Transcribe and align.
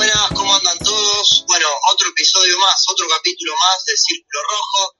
buenas, 0.00 0.30
¿cómo 0.34 0.56
andan 0.56 0.78
todos? 0.78 1.44
Bueno, 1.46 1.68
otro 1.92 2.08
episodio 2.08 2.56
más, 2.56 2.82
otro 2.88 3.06
capítulo 3.06 3.52
más 3.54 3.84
de 3.84 3.92
Círculo 3.98 4.40
Rojo. 4.48 4.96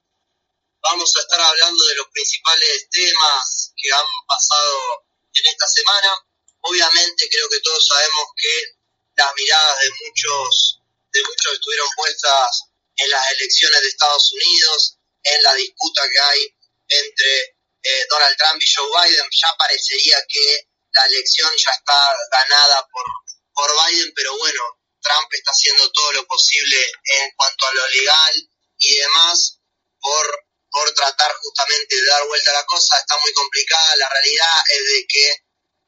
Vamos 0.82 1.10
a 1.16 1.20
estar 1.20 1.40
hablando 1.40 1.86
de 1.86 1.94
los 1.94 2.06
principales 2.12 2.86
temas 2.90 3.72
que 3.74 3.90
han 3.90 4.04
pasado 4.28 5.06
en 5.32 5.46
esta 5.46 5.66
semana. 5.68 6.12
Obviamente 6.60 7.30
creo 7.30 7.48
que 7.48 7.60
todos 7.60 7.80
sabemos 7.86 8.24
que 8.36 8.76
las 9.16 9.32
miradas 9.36 9.80
de 9.80 9.90
muchos, 10.04 10.80
de 11.14 11.22
muchos 11.24 11.54
estuvieron 11.54 11.88
puestas 11.96 12.64
en 12.96 13.08
las 13.08 13.24
elecciones 13.40 13.80
de 13.80 13.88
Estados 13.88 14.32
Unidos, 14.34 14.98
en 15.24 15.42
la 15.42 15.54
disputa 15.54 16.02
que 16.12 16.20
hay 16.20 16.54
entre 16.88 17.56
eh, 17.84 18.06
Donald 18.10 18.36
Trump 18.36 18.60
y 18.60 18.68
Joe 18.70 18.84
Biden. 18.84 19.28
Ya 19.32 19.48
parecería 19.56 20.18
que 20.28 20.68
la 20.92 21.06
elección 21.06 21.50
ya 21.56 21.70
está 21.70 22.00
ganada 22.30 22.86
por, 22.92 23.06
por 23.54 23.70
Biden, 23.88 24.12
pero 24.14 24.36
bueno, 24.36 24.60
Trump 25.00 25.28
está 25.32 25.50
haciendo 25.50 25.90
todo 25.92 26.12
lo 26.12 26.26
posible 26.26 26.78
en 27.04 27.30
cuanto 27.36 27.66
a 27.66 27.72
lo 27.74 27.88
legal 27.88 28.48
y 28.78 28.94
demás 28.96 29.58
por, 30.00 30.46
por 30.70 30.92
tratar 30.94 31.32
justamente 31.36 31.96
de 31.96 32.06
dar 32.06 32.26
vuelta 32.26 32.50
a 32.50 32.54
la 32.54 32.66
cosa. 32.66 32.98
Está 32.98 33.18
muy 33.18 33.32
complicada. 33.32 33.96
La 33.96 34.08
realidad 34.08 34.56
es 34.68 34.84
de 34.84 35.06
que 35.08 35.34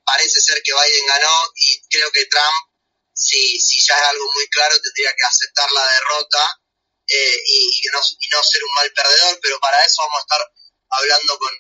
parece 0.05 0.41
ser 0.41 0.63
que 0.63 0.73
Biden 0.73 1.07
ganó 1.07 1.53
y 1.55 1.81
creo 1.89 2.11
que 2.13 2.27
Trump, 2.27 2.57
si, 3.15 3.61
si 3.61 3.81
ya 3.87 3.97
es 3.97 4.09
algo 4.09 4.31
muy 4.35 4.49
claro, 4.49 4.81
tendría 4.81 5.15
que 5.15 5.27
aceptar 5.27 5.71
la 5.73 5.87
derrota 5.93 6.61
eh, 7.07 7.43
y, 7.47 7.83
no, 7.93 8.01
y 8.19 8.29
no 8.29 8.43
ser 8.43 8.65
un 8.65 8.75
mal 8.75 8.93
perdedor, 8.93 9.39
pero 9.43 9.61
para 9.61 9.85
eso 9.85 10.03
vamos 10.03 10.19
a 10.19 10.23
estar 10.23 10.53
hablando 10.91 11.39
con, 11.39 11.51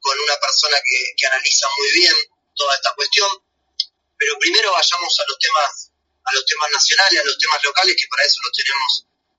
con 0.00 0.20
una 0.20 0.36
persona 0.38 0.78
que, 0.84 1.12
que 1.16 1.26
analiza 1.26 1.68
muy 1.78 1.90
bien 1.92 2.14
toda 2.54 2.74
esta 2.74 2.94
cuestión. 2.94 3.30
Pero 4.18 4.38
primero 4.38 4.72
vayamos 4.72 5.20
a 5.20 5.24
los 5.28 5.38
temas 5.38 5.92
a 6.26 6.30
los 6.34 6.44
temas 6.44 6.68
nacionales, 6.74 7.22
a 7.22 7.26
los 7.26 7.38
temas 7.38 7.60
locales, 7.62 7.94
que 7.94 8.10
para 8.10 8.26
eso 8.26 8.38
los 8.42 8.52
tenemos 8.52 8.90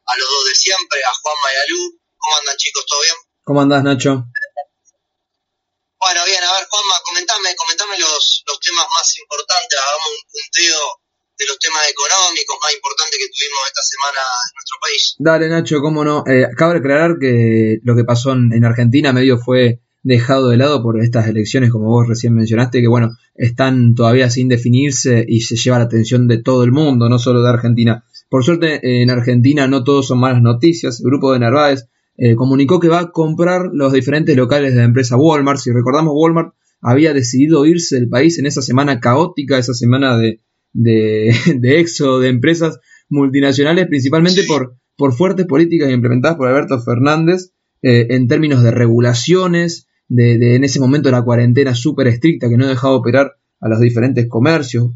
a 0.08 0.14
los 0.16 0.28
dos 0.28 0.44
de 0.48 0.56
siempre, 0.56 1.00
a 1.04 1.12
Juanma 1.20 1.48
y 1.52 1.58
a 1.60 1.66
Lu. 1.68 1.82
¿Cómo 2.16 2.34
andan 2.40 2.58
chicos? 2.58 2.84
¿Todo 2.88 3.02
bien? 3.04 3.18
¿Cómo 3.44 3.62
andás 3.62 3.84
Nacho? 3.84 4.12
Bueno, 6.00 6.20
bien, 6.26 6.44
a 6.44 6.52
ver 6.54 6.68
Juanma, 6.70 6.96
comentame, 7.04 7.56
comentame 7.56 7.98
los, 8.00 8.44
los 8.48 8.60
temas 8.60 8.88
más 8.88 9.08
importantes, 9.18 9.80
hagamos 9.80 10.10
un 10.16 10.24
punteo 10.32 10.82
de 11.38 11.46
los 11.46 11.60
temas 11.60 11.84
económicos 11.90 12.58
más 12.62 12.74
importantes 12.74 13.18
que 13.20 13.30
tuvimos 13.30 13.62
esta 13.68 13.84
semana 13.84 14.22
en 14.22 14.54
nuestro 14.56 14.78
país. 14.82 15.02
Dale 15.20 15.48
Nacho, 15.50 15.82
cómo 15.82 16.04
no. 16.04 16.24
Eh, 16.26 16.48
cabe 16.58 16.80
aclarar 16.80 17.18
que 17.20 17.78
lo 17.84 17.96
que 17.96 18.04
pasó 18.06 18.32
en, 18.32 18.54
en 18.54 18.66
Argentina 18.66 19.14
medio 19.14 19.38
fue 19.38 19.82
dejado 20.08 20.48
de 20.48 20.56
lado 20.56 20.82
por 20.82 21.02
estas 21.02 21.28
elecciones, 21.28 21.70
como 21.70 21.88
vos 21.88 22.08
recién 22.08 22.34
mencionaste, 22.34 22.80
que 22.80 22.88
bueno, 22.88 23.18
están 23.36 23.94
todavía 23.94 24.30
sin 24.30 24.48
definirse 24.48 25.26
y 25.28 25.42
se 25.42 25.58
lleva 25.58 25.80
la 25.80 25.84
atención 25.84 26.30
de 26.30 26.42
todo 26.42 26.64
el 26.64 26.72
mundo, 26.72 27.10
no 27.10 27.20
solo 27.20 27.44
de 27.44 27.50
Argentina. 27.50 28.06
Por 28.30 28.46
suerte, 28.46 29.02
en 29.02 29.10
Argentina 29.10 29.68
no 29.68 29.84
todos 29.84 30.08
son 30.08 30.20
malas 30.20 30.42
noticias. 30.42 31.02
El 31.02 31.08
grupo 31.08 31.34
de 31.34 31.40
Narváez 31.40 31.90
eh, 32.18 32.36
comunicó 32.36 32.80
que 32.80 32.88
va 32.88 33.00
a 33.00 33.12
comprar 33.12 33.70
los 33.74 33.92
diferentes 33.92 34.38
locales 34.38 34.72
de 34.72 34.78
la 34.80 34.86
empresa 34.86 35.18
Walmart. 35.18 35.60
Si 35.60 35.72
recordamos, 35.72 36.14
Walmart 36.16 36.54
había 36.80 37.14
decidido 37.14 37.66
irse 37.66 37.96
del 37.96 38.08
país 38.08 38.40
en 38.40 38.46
esa 38.46 38.62
semana 38.62 39.02
caótica, 39.02 39.58
esa 39.58 39.74
semana 39.74 40.18
de, 40.18 40.40
de, 40.72 41.36
de 41.60 41.80
éxodo 41.82 42.22
de 42.22 42.30
empresas 42.30 42.80
multinacionales, 43.10 43.88
principalmente 43.88 44.44
por, 44.44 44.78
por 44.96 45.14
fuertes 45.14 45.48
políticas 45.48 45.92
implementadas 45.92 46.38
por 46.38 46.48
Alberto 46.48 46.80
Fernández 46.82 47.52
eh, 47.82 48.08
en 48.12 48.30
términos 48.30 48.64
de 48.64 48.72
regulaciones, 48.72 49.87
de, 50.08 50.56
en 50.56 50.64
ese 50.64 50.80
momento 50.80 51.12
la 51.12 51.22
cuarentena 51.22 51.74
súper 51.74 52.08
estricta 52.08 52.50
que 52.50 52.58
no 52.58 52.68
dejaba 52.68 52.96
operar 52.96 53.34
a 53.60 53.70
los 53.70 53.80
diferentes 53.80 54.28
comercios, 54.28 54.92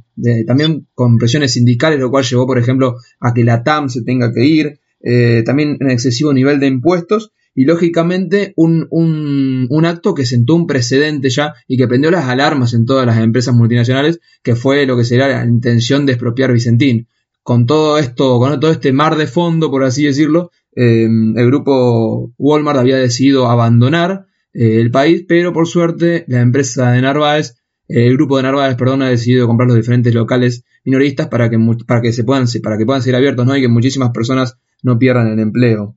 también 0.46 0.88
con 0.94 1.18
presiones 1.18 1.54
sindicales, 1.54 2.00
lo 2.00 2.12
cual 2.12 2.24
llevó, 2.24 2.46
por 2.46 2.60
ejemplo, 2.60 2.96
a 3.20 3.34
que 3.34 3.44
la 3.44 3.64
TAM 3.64 3.90
se 3.90 4.04
tenga 4.04 4.32
que 4.32 4.46
ir, 4.46 4.80
eh, 5.04 5.42
también 5.46 5.78
un 5.80 5.90
excesivo 5.90 6.32
nivel 6.32 6.60
de 6.60 6.68
impuestos 6.68 7.32
y, 7.56 7.66
lógicamente, 7.66 8.54
un, 8.56 8.88
un, 8.92 9.66
un, 9.70 9.86
acto 9.86 10.14
que 10.14 10.26
sentó 10.26 10.56
un 10.56 10.68
precedente 10.68 11.30
ya 11.30 11.54
y 11.68 11.76
que 11.76 11.88
prendió 11.88 12.12
las 12.12 12.26
alarmas 12.26 12.74
en 12.74 12.86
todas 12.86 13.06
las 13.06 13.18
empresas 13.18 13.54
multinacionales, 13.56 14.20
que 14.44 14.56
fue 14.56 14.86
lo 14.86 14.96
que 14.96 15.04
sería 15.04 15.28
la 15.28 15.46
intención 15.46 16.06
de 16.06 16.14
expropiar 16.14 16.54
Vicentín. 16.54 17.08
Con 17.44 17.66
todo 17.66 17.98
esto, 17.98 18.40
con 18.40 18.60
todo 18.60 18.72
este 18.72 18.94
mar 18.94 19.18
de 19.18 19.26
fondo, 19.26 19.72
por 19.72 19.84
así 19.84 20.06
decirlo, 20.06 20.52
eh, 20.76 21.06
el 21.06 21.46
grupo 21.48 22.32
Walmart 22.38 22.80
había 22.80 22.98
decidido 22.98 23.50
abandonar 23.50 24.28
eh, 24.54 24.82
el 24.82 24.92
país, 24.92 25.24
pero 25.28 25.54
por 25.54 25.68
suerte 25.68 26.26
la 26.28 26.42
empresa 26.42 26.92
de 26.92 27.02
Narváez, 27.02 27.56
eh, 27.88 28.08
el 28.08 28.16
grupo 28.16 28.38
de 28.38 28.44
Narváez, 28.44 28.76
perdón, 28.76 29.02
ha 29.02 29.10
decidido 29.10 29.48
comprar 29.48 29.68
los 29.68 29.78
diferentes 29.78 30.14
locales 30.14 30.64
minoristas 30.84 31.28
para 31.28 31.50
que, 31.50 31.58
para 31.88 32.02
que, 32.02 32.14
se 32.14 32.24
puedan, 32.24 32.46
para 32.64 32.78
que 32.78 32.86
puedan 32.86 33.02
ser 33.02 33.16
abiertos 33.16 33.46
¿no? 33.46 33.56
y 33.56 33.62
que 33.62 33.68
muchísimas 33.68 34.12
personas 34.12 34.58
no 34.84 34.98
pierdan 34.98 35.28
el 35.28 35.40
empleo. 35.40 35.96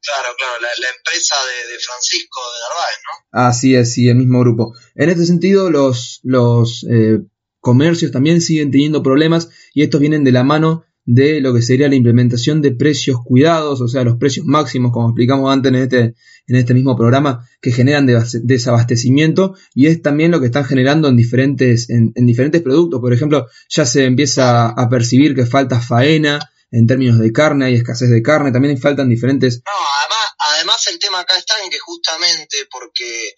Claro, 0.00 0.28
claro, 0.36 0.62
la, 0.62 0.88
empresa 0.88 1.34
de, 1.68 1.78
Francisco 1.78 2.40
de 2.40 2.58
Narváez, 2.68 2.98
¿no? 3.04 3.48
Así 3.48 3.74
es, 3.74 3.92
sí, 3.92 4.08
el 4.08 4.16
mismo 4.16 4.40
grupo. 4.40 4.74
En 4.94 5.10
este 5.10 5.26
sentido, 5.26 5.70
los, 5.70 6.20
los 6.22 6.86
eh, 6.90 7.18
comercios 7.60 8.12
también 8.12 8.40
siguen 8.40 8.70
teniendo 8.70 9.02
problemas 9.02 9.50
y 9.74 9.82
estos 9.82 10.00
vienen 10.00 10.24
de 10.24 10.32
la 10.32 10.44
mano 10.44 10.84
de 11.10 11.40
lo 11.40 11.54
que 11.54 11.62
sería 11.62 11.88
la 11.88 11.94
implementación 11.94 12.60
de 12.60 12.72
precios 12.72 13.16
cuidados, 13.24 13.80
o 13.80 13.88
sea, 13.88 14.04
los 14.04 14.18
precios 14.18 14.44
máximos, 14.44 14.92
como 14.92 15.08
explicamos 15.08 15.50
antes 15.50 15.70
en 15.70 15.76
este, 15.76 15.98
en 16.46 16.56
este 16.56 16.74
mismo 16.74 16.98
programa, 16.98 17.48
que 17.62 17.72
generan 17.72 18.06
desabastecimiento 18.42 19.54
y 19.74 19.86
es 19.86 20.02
también 20.02 20.30
lo 20.30 20.38
que 20.38 20.46
están 20.46 20.66
generando 20.66 21.08
en 21.08 21.16
diferentes, 21.16 21.88
en, 21.88 22.12
diferentes 22.26 22.60
productos. 22.60 23.00
Por 23.00 23.14
ejemplo, 23.14 23.46
ya 23.70 23.86
se 23.86 24.04
empieza 24.04 24.68
a 24.68 24.88
percibir 24.90 25.34
que 25.34 25.46
falta 25.46 25.80
faena 25.80 26.40
en 26.70 26.86
términos 26.86 27.18
de 27.18 27.32
carne, 27.32 27.64
hay 27.64 27.74
escasez 27.76 28.10
de 28.10 28.20
carne, 28.20 28.52
también 28.52 28.76
faltan 28.76 29.08
diferentes... 29.08 29.62
No, 29.64 29.72
además, 30.02 30.26
además 30.56 30.86
el 30.92 30.98
tema 30.98 31.20
acá 31.20 31.38
está 31.38 31.54
en 31.64 31.70
que 31.70 31.78
justamente 31.78 32.58
porque 32.70 33.28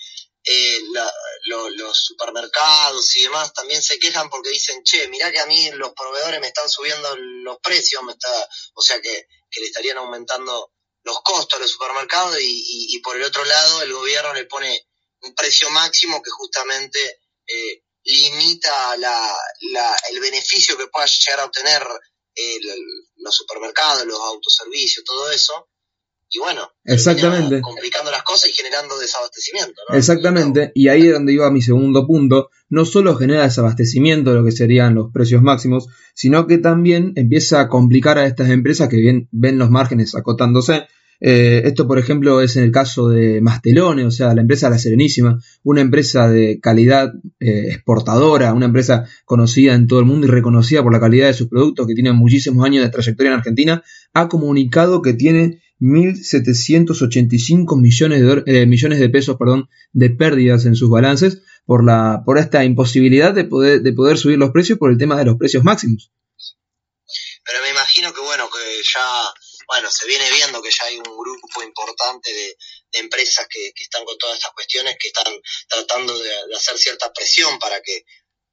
eh, 0.43 0.79
los 1.45 1.99
supermercados 1.99 3.17
y 3.17 3.23
demás 3.23 3.53
también 3.53 3.83
se 3.83 3.99
quejan 3.99 4.29
porque 4.29 4.51
dicen, 4.51 4.83
che, 4.83 5.09
mirá 5.09 5.31
que 5.31 5.41
a 5.41 5.47
mí 5.47 5.71
los 5.73 5.93
proveedores 5.93 6.41
me 6.41 6.49
están 6.49 6.69
subiendo 6.69 7.17
los 7.17 7.59
precios, 7.61 8.03
me 8.03 8.13
está, 8.13 8.49
o 8.75 8.83
sea 8.83 9.01
que, 9.01 9.27
le 9.57 9.67
estarían 9.67 9.99
aumentando 9.99 10.73
los 11.03 11.23
costos 11.23 11.59
a 11.59 11.63
los 11.63 11.71
supermercados 11.71 12.37
y, 12.41 13.01
por 13.03 13.17
el 13.17 13.25
otro 13.25 13.45
lado 13.45 13.83
el 13.83 13.93
gobierno 13.93 14.33
le 14.33 14.45
pone 14.45 14.87
un 15.23 15.35
precio 15.35 15.69
máximo 15.71 16.23
que 16.23 16.31
justamente 16.31 17.21
eh, 17.47 17.83
limita 18.05 18.97
la, 18.97 19.37
el 20.11 20.21
beneficio 20.21 20.77
que 20.77 20.87
pueda 20.87 21.07
llegar 21.07 21.41
a 21.41 21.45
obtener 21.47 21.85
los 23.17 23.35
supermercados, 23.35 24.07
los 24.07 24.21
autoservicios, 24.21 25.05
todo 25.05 25.31
eso, 25.31 25.69
y 26.33 26.39
bueno, 26.39 26.63
exactamente. 26.85 27.61
complicando 27.61 28.11
las 28.11 28.23
cosas 28.23 28.51
y 28.51 28.53
generando 28.53 28.97
desabastecimiento. 28.99 29.83
Exactamente, 29.93 30.71
y 30.75 30.87
ahí 30.89 31.09
es 31.09 31.13
donde 31.13 31.33
iba 31.33 31.51
mi 31.51 31.61
segundo 31.61 32.07
punto, 32.07 32.51
no 32.69 32.85
solo 32.85 33.17
genera 33.17 33.43
desabastecimiento, 33.43 34.33
lo 34.33 34.45
que 34.45 34.53
serían 34.53 34.95
los 34.95 35.11
precios 35.13 35.43
máximos, 35.43 35.89
sino 36.15 36.47
que 36.47 36.59
también 36.59 37.13
empieza 37.17 37.61
a 37.61 37.69
complicar 37.69 38.19
a 38.19 38.27
estas 38.27 38.51
empresas 38.51 38.89
que 38.89 38.97
bien, 38.97 39.29
ven 39.33 39.59
los 39.59 39.71
márgenes 39.71 40.15
acotándose. 40.15 40.85
Eh, 41.23 41.63
esto, 41.67 41.87
por 41.87 41.99
ejemplo, 41.99 42.41
es 42.41 42.57
en 42.57 42.65
el 42.65 42.71
caso 42.71 43.09
de 43.09 43.41
Mastelone, 43.43 44.07
o 44.07 44.11
sea, 44.11 44.33
la 44.33 44.41
empresa 44.41 44.71
La 44.71 44.79
Serenísima, 44.79 45.39
una 45.65 45.83
empresa 45.83 46.31
de 46.31 46.61
calidad 46.61 47.13
eh, 47.41 47.73
exportadora, 47.73 48.55
una 48.55 48.67
empresa 48.67 49.05
conocida 49.27 49.75
en 49.75 49.87
todo 49.87 49.99
el 49.99 50.07
mundo 50.07 50.27
y 50.27 50.31
reconocida 50.31 50.83
por 50.83 50.93
la 50.93 51.01
calidad 51.01 51.27
de 51.27 51.35
sus 51.35 51.49
productos, 51.49 51.87
que 51.87 51.95
tiene 51.95 52.13
muchísimos 52.13 52.65
años 52.65 52.85
de 52.85 52.91
trayectoria 52.91 53.33
en 53.33 53.39
Argentina, 53.39 53.83
ha 54.15 54.29
comunicado 54.29 55.03
que 55.03 55.13
tiene 55.13 55.61
1.785 55.81 57.81
millones 57.81 58.21
de, 58.21 58.43
eh, 58.47 58.67
millones 58.67 59.01
de 59.01 59.09
pesos 59.09 59.37
perdón, 59.39 59.71
de 59.93 60.11
pérdidas 60.11 60.67
en 60.67 60.77
sus 60.77 60.91
balances 60.91 61.43
por, 61.65 61.85
la, 61.85 62.23
por 62.25 62.39
esta 62.39 62.65
imposibilidad 62.65 63.33
de 63.33 63.45
poder, 63.45 63.81
de 63.81 63.93
poder 63.93 64.19
subir 64.19 64.39
los 64.39 64.51
precios 64.51 64.79
por 64.79 64.91
el 64.91 64.99
tema 64.99 65.17
de 65.17 65.25
los 65.25 65.37
precios 65.37 65.65
máximos. 65.65 66.13
Pero 67.45 67.63
me 67.63 67.71
imagino 67.71 68.13
que 68.13 68.21
bueno, 68.21 68.49
que 68.51 68.83
ya 68.83 69.33
bueno, 69.71 69.89
se 69.89 70.05
viene 70.09 70.29
viendo 70.33 70.61
que 70.61 70.71
ya 70.71 70.87
hay 70.87 70.97
un 70.97 71.17
grupo 71.17 71.63
importante 71.63 72.33
de, 72.33 72.57
empresas 72.93 73.47
que, 73.49 73.73
están 73.77 74.05
con 74.05 74.19
todas 74.19 74.37
estas 74.37 74.53
cuestiones, 74.53 74.97
que 74.99 75.09
están 75.09 75.33
tratando 75.69 76.19
de 76.19 76.57
hacer 76.57 76.77
cierta 76.77 77.13
presión 77.13 77.57
para 77.61 77.81
que 77.81 78.05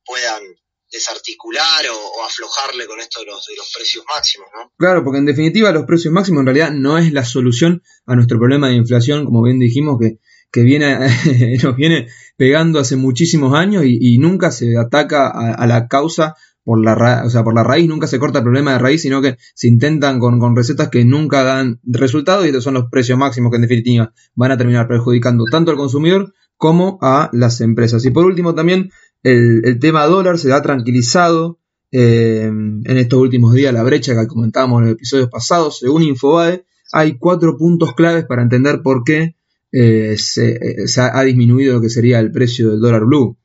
puedan 0.06 0.44
desarticular 0.92 1.86
o, 1.92 2.26
aflojarle 2.26 2.88
con 2.88 3.00
esto 3.00 3.20
de 3.22 3.28
los, 3.28 3.46
de 3.46 3.56
los 3.56 3.72
precios 3.76 4.04
máximos, 4.08 4.48
¿no? 4.54 4.72
Claro, 4.78 5.04
porque 5.04 5.20
en 5.20 5.26
definitiva 5.26 5.72
los 5.72 5.86
precios 5.86 6.14
máximos 6.14 6.42
en 6.42 6.46
realidad 6.48 6.72
no 6.72 6.98
es 6.98 7.12
la 7.12 7.26
solución 7.26 7.84
a 8.06 8.16
nuestro 8.16 8.38
problema 8.38 8.70
de 8.70 8.76
inflación, 8.76 9.26
como 9.26 9.44
bien 9.44 9.60
dijimos, 9.60 9.98
que, 10.00 10.20
que 10.52 10.62
viene, 10.62 10.98
nos 11.64 11.76
viene 11.76 12.08
pegando 12.38 12.80
hace 12.80 12.96
muchísimos 12.96 13.54
años 13.54 13.84
y, 13.86 14.18
nunca 14.18 14.52
se 14.52 14.78
ataca 14.78 15.30
a, 15.30 15.68
la 15.68 15.88
causa 15.88 16.36
por 16.64 16.84
la, 16.84 17.24
o 17.26 17.30
sea, 17.30 17.44
por 17.44 17.56
la 17.56 17.64
raíz, 17.64 17.88
nunca 17.88 18.08
se 18.08 18.20
corta 18.20 18.40
el 18.40 18.44
problema 18.44 18.74
de 18.74 18.80
raíz, 18.80 19.02
sino 19.02 19.22
que 19.22 19.38
se 19.54 19.68
intentan 19.68 20.20
con, 20.20 20.40
con 20.40 20.56
recetas 20.56 20.90
que 20.90 21.06
nunca 21.06 21.44
dan 21.44 21.80
resultado 21.84 22.44
y 22.44 22.50
estos 22.50 22.64
son 22.64 22.74
los 22.74 22.90
precios 22.90 23.18
máximos 23.18 23.52
que 23.52 23.56
en 23.56 23.62
definitiva 23.62 24.14
van 24.36 24.52
a 24.52 24.58
terminar 24.58 24.88
perjudicando 24.88 25.46
tanto 25.50 25.72
al 25.72 25.78
consumidor 25.78 26.34
como 26.58 26.98
a 27.02 27.30
las 27.32 27.62
empresas. 27.62 28.04
Y 28.06 28.12
por 28.12 28.26
último 28.26 28.54
también 28.54 28.92
el, 29.24 29.80
tema 29.80 30.06
dólar 30.06 30.38
se 30.38 30.52
ha 30.54 30.62
tranquilizado 30.62 31.60
eh, 31.92 32.46
en 32.46 32.98
estos 32.98 33.20
últimos 33.20 33.54
días 33.54 33.74
la 33.74 33.84
brecha 33.84 34.16
que 34.16 34.28
comentábamos 34.28 34.82
en 34.82 34.88
los 34.88 34.96
episodios 34.96 35.30
pasados. 35.30 35.80
Según 35.80 36.04
Infobae, 36.04 36.66
hay 36.92 37.18
cuatro 37.18 37.58
puntos 37.58 37.94
claves 37.94 38.26
para 38.26 38.42
entender 38.42 38.82
por 38.82 39.04
qué 39.04 39.36
eh, 39.72 40.18
se, 40.18 40.58
ha 41.02 41.24
disminuido 41.24 41.76
lo 41.76 41.82
que 41.82 41.90
sería 41.90 42.20
el 42.20 42.32
precio 42.32 42.72
del 42.72 42.80
dólar 42.80 43.06
blue. 43.06 43.38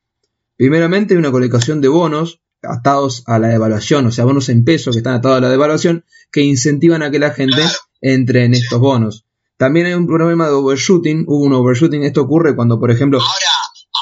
Primeramente, 0.55 1.13
hay 1.13 1.17
una 1.17 1.31
colocación 1.31 1.81
de 1.81 1.89
bonos 1.89 2.41
atados 2.61 3.23
a 3.27 3.39
la 3.39 3.49
devaluación, 3.49 4.05
o 4.07 4.11
sea, 4.11 4.23
bonos 4.23 4.47
en 4.49 4.63
peso 4.63 4.91
que 4.91 4.99
están 4.99 5.15
atados 5.15 5.37
a 5.39 5.41
la 5.41 5.49
devaluación, 5.49 6.05
que 6.31 6.41
incentivan 6.41 7.03
a 7.03 7.11
que 7.11 7.19
la 7.19 7.31
gente 7.31 7.61
entre 8.01 8.45
en 8.45 8.53
estos 8.53 8.79
bonos. 8.79 9.25
También 9.57 9.85
hay 9.85 9.93
un 9.93 10.07
problema 10.07 10.47
de 10.47 10.53
overshooting, 10.53 11.25
hubo 11.27 11.43
un 11.43 11.53
overshooting, 11.53 12.03
esto 12.03 12.21
ocurre 12.21 12.55
cuando, 12.55 12.79
por 12.79 12.91
ejemplo... 12.91 13.19
Ahora, 13.19 13.31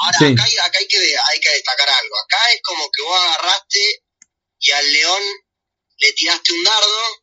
ahora 0.02 0.32
acá, 0.32 0.44
hay, 0.44 0.86
que, 0.86 0.96
hay 0.96 1.40
que 1.40 1.52
destacar 1.54 1.88
algo, 1.88 2.14
acá 2.24 2.36
es 2.54 2.60
como 2.82 2.90
que 2.90 3.02
vos 3.02 3.18
agarraste 3.18 4.02
y 4.58 4.70
al 4.70 4.92
león 4.92 5.22
le 5.98 6.12
tiraste 6.12 6.52
un 6.52 6.64
dardo 6.64 7.22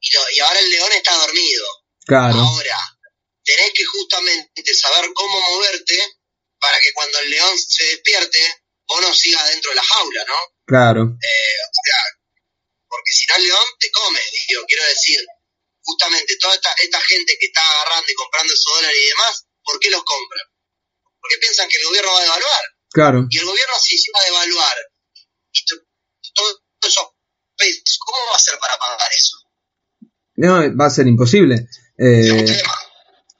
y, 0.00 0.10
y 0.36 0.40
ahora 0.40 0.60
el 0.60 0.70
león 0.70 0.92
está 0.92 1.14
dormido. 1.14 1.66
Claro. 2.06 2.38
Ahora, 2.38 2.78
tenés 3.44 3.72
que 3.74 3.84
justamente 3.84 4.74
saber 4.74 5.12
cómo 5.14 5.40
moverte 5.50 5.98
para 6.58 6.80
que 6.80 6.92
cuando 6.92 7.18
el 7.20 7.30
león 7.30 7.58
se 7.58 7.84
despierte, 7.84 8.40
vos 8.86 9.00
no 9.00 9.14
sigas 9.14 9.48
dentro 9.50 9.70
de 9.70 9.76
la 9.76 9.84
jaula, 9.84 10.24
¿no? 10.26 10.36
Claro. 10.66 11.02
Eh, 11.02 11.56
o 11.62 11.80
sea, 11.84 11.96
porque 12.88 13.12
si 13.12 13.26
no 13.26 13.36
el 13.36 13.42
león 13.44 13.66
te 13.78 13.90
come, 13.90 14.20
digo, 14.48 14.64
quiero 14.66 14.84
decir, 14.84 15.24
justamente 15.82 16.36
toda 16.38 16.54
esta, 16.54 16.72
esta 16.82 17.00
gente 17.02 17.36
que 17.38 17.46
está 17.46 17.60
agarrando 17.60 18.10
y 18.10 18.14
comprando 18.14 18.52
esos 18.52 18.74
dólares 18.74 18.98
y 19.00 19.08
demás, 19.08 19.46
¿por 19.62 19.78
qué 19.78 19.90
los 19.90 20.02
compran? 20.02 20.46
Porque 21.20 21.38
piensan 21.38 21.68
que 21.68 21.76
el 21.76 21.84
gobierno 21.84 22.12
va 22.12 22.18
a 22.18 22.22
devaluar. 22.22 22.77
Claro. 22.90 23.26
Y 23.28 23.38
el 23.38 23.44
gobierno 23.44 23.74
se 23.80 24.12
va 24.12 24.20
a 24.20 24.30
devaluar 24.30 24.76
y 25.52 25.64
todo 26.34 26.48
eso, 26.86 27.14
¿cómo 28.04 28.18
va 28.28 28.32
a 28.32 28.36
hacer 28.36 28.58
para 28.60 28.76
pagar 28.76 29.10
eso? 29.12 29.36
No, 30.36 30.76
va 30.76 30.86
a 30.86 30.90
ser 30.90 31.06
imposible. 31.06 31.68
Eh, 31.98 32.46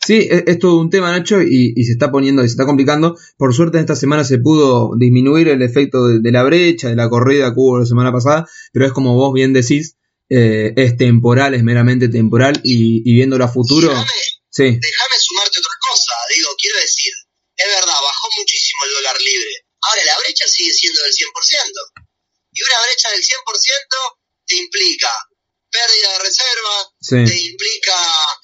Sí, 0.09 0.29
e, 0.31 0.45
es, 0.47 0.59
todo 0.59 0.81
un 0.81 0.91
tema, 0.91 1.11
Nacho, 1.11 1.43
y, 1.43 1.75
se 1.85 1.93
está 1.93 2.11
poniendo, 2.11 2.43
y 2.43 2.49
se 2.49 2.53
está 2.53 2.65
complicando. 2.65 3.17
Por 3.37 3.55
suerte, 3.55 3.79
en 3.79 3.83
esta 3.83 3.97
semana 3.97 4.25
se 4.25 4.39
pudo 4.39 4.93
disminuir 4.97 5.49
el 5.49 5.61
efecto 5.61 6.07
de, 6.07 6.33
la 6.33 6.45
brecha, 6.45 6.89
de 6.89 6.97
la 6.97 7.09
corrida 7.09 7.53
que 7.53 7.61
hubo 7.61 7.81
la 7.81 7.87
semana 7.87 8.13
pasada, 8.13 8.49
pero 8.73 8.87
es 8.87 8.93
como 8.93 9.17
vos 9.17 9.35
bien 9.35 9.53
decís, 9.53 9.97
eh, 10.31 10.73
es 10.77 10.97
temporal, 10.97 11.55
es 11.55 11.63
meramente 11.65 12.09
temporal, 12.09 12.61
y, 12.63 13.03
y 13.05 13.13
viendo 13.13 13.37
a 13.43 13.49
futuro. 13.49 13.89
sí. 14.49 14.65
Déjame 14.65 15.17
sumarte 15.21 15.59
otra 15.59 15.77
cosa, 15.91 16.13
digo, 16.35 16.49
quiero 16.59 16.81
decir, 16.81 17.13
es 17.57 17.67
verdad, 17.67 17.93
bajó 17.93 18.29
muchísimo 18.39 18.68
el 18.89 18.95
dólar 18.95 19.21
libre. 19.21 19.51
Ahora 19.81 20.05
la 20.05 20.19
brecha 20.19 20.47
sigue 20.49 20.73
siendo 20.73 21.03
del 21.03 21.13
100%. 21.13 21.29
Y 22.53 22.63
una 22.63 22.83
brecha 22.83 23.11
del 23.11 23.23
100% 23.23 24.19
te 24.47 24.57
implica 24.57 25.13
pérdida 25.71 26.13
de 26.13 26.19
reservas, 26.19 26.87
te 27.09 27.37
implica 27.37 27.97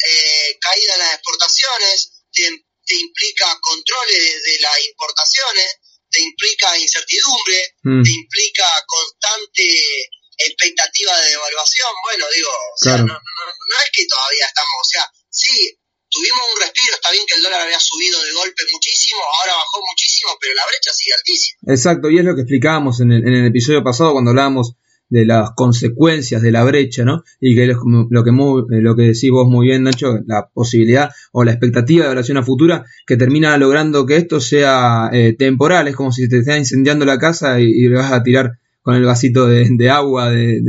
eh, 0.06 0.58
caída 0.60 0.94
en 0.94 0.98
las 1.00 1.14
exportaciones, 1.14 2.24
te, 2.32 2.94
implica 2.94 3.58
controles 3.60 4.42
de 4.44 4.58
las 4.60 4.84
importaciones, 4.84 5.76
te 6.10 6.20
implica 6.20 6.78
incertidumbre, 6.78 7.74
mm. 7.82 8.02
te 8.02 8.10
implica 8.10 8.68
constante 8.86 10.10
expectativa 10.36 11.18
de 11.20 11.30
devaluación. 11.30 11.92
Bueno, 12.04 12.26
digo, 12.34 12.50
o 12.50 12.76
sea, 12.76 12.98
no, 12.98 13.04
no, 13.04 13.80
es 13.82 13.90
que 13.92 14.06
todavía 14.06 14.46
estamos, 14.46 14.74
o 14.80 14.88
sea, 14.90 15.10
sí, 15.30 15.78
tuvimos 16.14 16.44
un 16.54 16.58
respiro, 16.62 16.94
está 16.94 17.10
bien 17.10 17.26
que 17.26 17.34
el 17.34 17.42
dólar 17.42 17.66
había 17.66 17.82
subido 17.82 18.22
de 18.22 18.30
golpe 18.32 18.62
muchísimo, 18.70 19.18
ahora 19.18 19.58
bajó 19.58 19.82
muchísimo, 19.82 20.30
pero 20.38 20.54
la 20.54 20.62
brecha 20.70 20.90
sigue 20.94 21.14
altísima. 21.18 21.56
Exacto, 21.74 22.06
y 22.10 22.18
es 22.18 22.24
lo 22.24 22.34
que 22.38 22.46
explicábamos 22.46 23.02
en 23.02 23.10
el, 23.10 23.26
en 23.26 23.34
el 23.34 23.46
episodio 23.50 23.82
pasado 23.82 24.14
cuando 24.14 24.30
hablábamos 24.30 24.78
de 25.08 25.26
las 25.26 25.50
consecuencias 25.54 26.42
de 26.42 26.50
la 26.50 26.64
brecha, 26.64 27.04
¿no? 27.04 27.22
Y 27.40 27.54
que 27.54 27.66
lo 27.66 28.24
que, 28.24 28.30
eh, 28.30 28.80
lo 28.80 28.96
que 28.96 29.02
decís 29.02 29.30
vos 29.30 29.48
muy 29.48 29.66
bien, 29.66 29.82
Nacho, 29.82 30.18
la 30.26 30.48
posibilidad 30.52 31.10
o 31.32 31.44
la 31.44 31.52
expectativa 31.52 32.02
de 32.02 32.06
evaluación 32.06 32.38
a 32.38 32.42
futura 32.42 32.84
que 33.06 33.16
termina 33.16 33.56
logrando 33.58 34.06
que 34.06 34.16
esto 34.16 34.40
sea 34.40 35.10
eh, 35.12 35.34
temporal, 35.38 35.88
es 35.88 35.96
como 35.96 36.10
si 36.10 36.28
te 36.28 36.38
esté 36.38 36.56
incendiando 36.56 37.04
la 37.04 37.18
casa 37.18 37.60
y, 37.60 37.88
le 37.88 37.96
vas 37.96 38.12
a 38.12 38.22
tirar 38.22 38.58
con 38.82 38.94
el 38.96 39.04
vasito 39.04 39.46
de, 39.46 39.90
agua 39.90 40.30
de, 40.30 40.60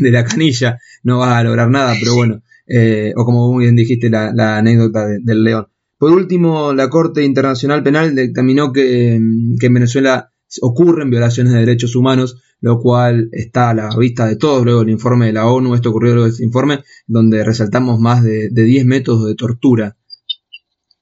la 0.00 0.24
canilla, 0.24 0.78
no 1.02 1.18
vas 1.18 1.36
a 1.36 1.42
lograr 1.44 1.70
nada, 1.70 1.94
pero 2.00 2.14
bueno, 2.14 2.42
eh, 2.66 3.12
o 3.16 3.24
como 3.24 3.52
muy 3.52 3.64
bien 3.64 3.76
dijiste 3.76 4.10
la, 4.10 4.58
anécdota 4.58 5.06
del 5.06 5.44
león. 5.44 5.68
Por 5.98 6.12
último, 6.12 6.72
la 6.74 6.90
Corte 6.90 7.22
Internacional 7.22 7.82
Penal 7.82 8.14
determinó 8.14 8.72
que, 8.72 9.20
que 9.60 9.66
en 9.66 9.74
Venezuela 9.74 10.32
ocurren 10.60 11.10
violaciones 11.10 11.52
de 11.52 11.60
derechos 11.60 11.94
humanos 11.96 12.42
lo 12.62 12.78
cual 12.78 13.28
está 13.32 13.70
a 13.70 13.74
la 13.74 13.90
vista 13.98 14.24
de 14.24 14.36
todos, 14.36 14.62
luego 14.62 14.82
el 14.82 14.90
informe 14.90 15.26
de 15.26 15.32
la 15.32 15.50
ONU, 15.50 15.74
esto 15.74 15.90
ocurrió 15.90 16.14
luego 16.14 16.28
de 16.28 16.34
ese 16.34 16.44
informe, 16.44 16.78
donde 17.06 17.42
resaltamos 17.42 17.98
más 17.98 18.22
de, 18.22 18.54
de 18.54 18.62
10 18.62 18.86
métodos 18.86 19.26
de 19.26 19.34
tortura. 19.34 19.98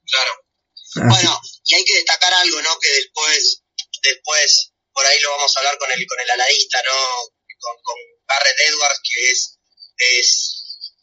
Claro. 0.08 0.32
Bueno, 1.12 1.38
y 1.66 1.74
hay 1.74 1.84
que 1.84 1.96
destacar 1.96 2.32
algo, 2.32 2.62
¿no? 2.62 2.70
Que 2.80 2.88
después, 3.04 3.62
después, 4.02 4.72
por 4.90 5.04
ahí 5.04 5.18
lo 5.20 5.36
vamos 5.36 5.52
a 5.54 5.60
hablar 5.60 5.76
con 5.76 5.88
el, 5.92 6.06
con 6.08 6.18
el 6.18 6.30
analista, 6.30 6.78
¿no? 6.80 6.96
Con, 7.60 7.76
con 7.84 7.96
Garrett 8.26 8.60
Edwards, 8.64 9.00
que 9.04 9.30
es, 9.30 9.58
es 10.16 10.49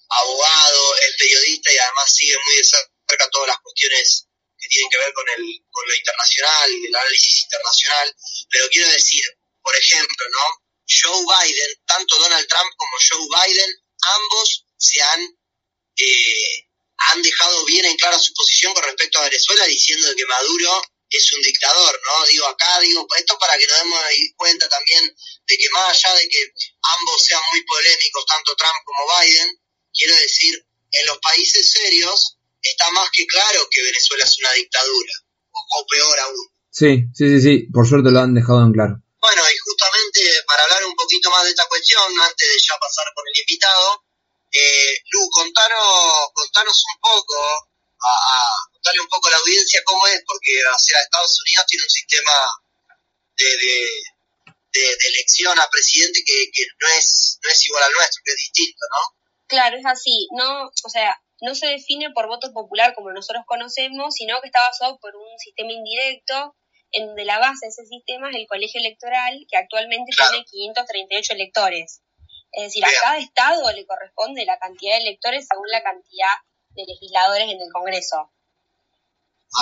abogado, 0.09 0.95
es 0.97 1.15
periodista 1.17 1.71
y 1.71 1.77
además 1.77 2.13
sigue 2.13 2.35
muy 2.45 2.55
de 2.57 2.63
cerca 2.63 3.29
todas 3.31 3.47
las 3.47 3.59
cuestiones 3.59 4.27
que 4.57 4.67
tienen 4.69 4.89
que 4.89 4.97
ver 4.97 5.13
con, 5.13 5.25
el, 5.29 5.43
con 5.69 5.87
lo 5.87 5.95
internacional, 5.95 6.71
el 6.71 6.95
análisis 6.95 7.43
internacional, 7.43 8.15
pero 8.49 8.67
quiero 8.69 8.89
decir, 8.89 9.23
por 9.61 9.75
ejemplo, 9.75 10.25
¿no? 10.31 10.67
Joe 10.87 11.21
Biden, 11.21 11.75
tanto 11.85 12.17
Donald 12.17 12.47
Trump 12.47 12.71
como 12.77 12.97
Joe 12.97 13.27
Biden, 13.27 13.71
ambos 14.15 14.65
se 14.77 15.01
han, 15.01 15.21
eh, 15.97 16.67
han 17.11 17.21
dejado 17.21 17.65
bien 17.65 17.85
en 17.85 17.97
clara 17.97 18.17
su 18.17 18.33
posición 18.33 18.73
con 18.73 18.83
respecto 18.83 19.19
a 19.19 19.25
Venezuela, 19.25 19.65
diciendo 19.65 20.13
que 20.15 20.25
Maduro 20.25 20.81
es 21.09 21.33
un 21.33 21.41
dictador, 21.41 22.01
¿no? 22.05 22.25
Digo, 22.27 22.45
acá, 22.47 22.79
digo, 22.79 23.07
esto 23.17 23.37
para 23.37 23.57
que 23.57 23.67
nos 23.67 23.77
demos 23.79 23.99
cuenta 24.35 24.67
también 24.67 25.15
de 25.45 25.57
que 25.57 25.69
más 25.69 26.05
allá 26.05 26.15
de 26.15 26.27
que 26.27 26.39
ambos 26.99 27.23
sean 27.23 27.41
muy 27.51 27.63
polémicos, 27.63 28.25
tanto 28.25 28.55
Trump 28.55 28.77
como 28.85 29.05
Biden, 29.19 29.61
quiero 29.97 30.15
decir, 30.15 30.65
en 30.91 31.05
los 31.07 31.17
países 31.19 31.71
serios 31.71 32.37
está 32.61 32.89
más 32.91 33.09
que 33.11 33.25
claro 33.25 33.67
que 33.69 33.83
Venezuela 33.83 34.23
es 34.23 34.39
una 34.39 34.51
dictadura, 34.53 35.13
o 35.51 35.85
peor 35.85 36.19
aún. 36.19 36.47
Sí, 36.69 37.09
sí, 37.13 37.25
sí, 37.27 37.41
sí, 37.41 37.55
por 37.73 37.87
suerte 37.87 38.11
lo 38.11 38.19
han 38.19 38.33
dejado 38.33 38.63
en 38.63 38.73
claro. 38.73 39.01
Bueno, 39.19 39.41
y 39.49 39.57
justamente 39.57 40.21
para 40.47 40.63
hablar 40.63 40.85
un 40.85 40.95
poquito 40.95 41.29
más 41.31 41.43
de 41.43 41.49
esta 41.49 41.65
cuestión, 41.67 42.05
antes 42.21 42.47
de 42.47 42.57
ya 42.61 42.77
pasar 42.77 43.05
por 43.15 43.25
el 43.27 43.39
invitado, 43.39 44.03
eh, 44.51 44.93
Lu, 45.11 45.27
contanos, 45.31 46.31
contanos 46.33 46.83
un 46.93 46.99
poco, 47.01 47.35
a, 47.99 48.69
contarle 48.71 49.01
un 49.01 49.09
poco 49.09 49.27
a 49.27 49.31
la 49.31 49.37
audiencia 49.37 49.81
cómo 49.83 50.05
es, 50.07 50.21
porque 50.25 50.53
o 50.63 50.79
sea, 50.79 51.01
Estados 51.01 51.35
Unidos 51.41 51.65
tiene 51.67 51.83
un 51.83 51.89
sistema 51.89 52.35
de, 53.37 53.57
de, 53.57 54.97
elección 55.09 55.59
a 55.59 55.69
presidente 55.69 56.23
que, 56.23 56.49
que, 56.53 56.63
no, 56.79 56.87
es, 56.89 57.39
no 57.43 57.49
es 57.49 57.65
igual 57.65 57.83
al 57.83 57.93
nuestro, 57.93 58.21
que 58.23 58.31
es 58.31 58.37
distinto, 58.37 58.85
¿no? 58.91 59.16
Claro, 59.47 59.77
es 59.77 59.85
así, 59.85 60.27
no, 60.31 60.67
o 60.67 60.89
sea, 60.89 61.15
no 61.41 61.55
se 61.55 61.67
define 61.67 62.11
por 62.11 62.27
voto 62.27 62.51
popular 62.51 62.93
como 62.93 63.11
nosotros 63.11 63.43
conocemos, 63.45 64.13
sino 64.13 64.41
que 64.41 64.47
está 64.47 64.61
basado 64.61 64.97
por 64.99 65.15
un 65.15 65.39
sistema 65.39 65.71
indirecto 65.71 66.55
en 66.91 67.07
donde 67.07 67.25
la 67.25 67.39
base 67.39 67.65
de 67.65 67.69
ese 67.69 67.85
sistema 67.85 68.29
es 68.29 68.35
el 68.35 68.47
colegio 68.47 68.79
electoral, 68.79 69.45
que 69.49 69.57
actualmente 69.57 70.11
tiene 70.15 70.45
538 70.45 71.33
electores. 71.33 72.01
Es 72.51 72.63
decir, 72.63 72.85
a 72.85 72.89
cada 73.01 73.17
estado 73.17 73.71
le 73.73 73.85
corresponde 73.85 74.45
la 74.45 74.57
cantidad 74.57 74.95
de 74.95 75.03
electores 75.03 75.47
según 75.49 75.67
la 75.69 75.83
cantidad 75.83 76.35
de 76.69 76.85
legisladores 76.85 77.43
en 77.43 77.61
el 77.61 77.71
Congreso. 77.73 78.31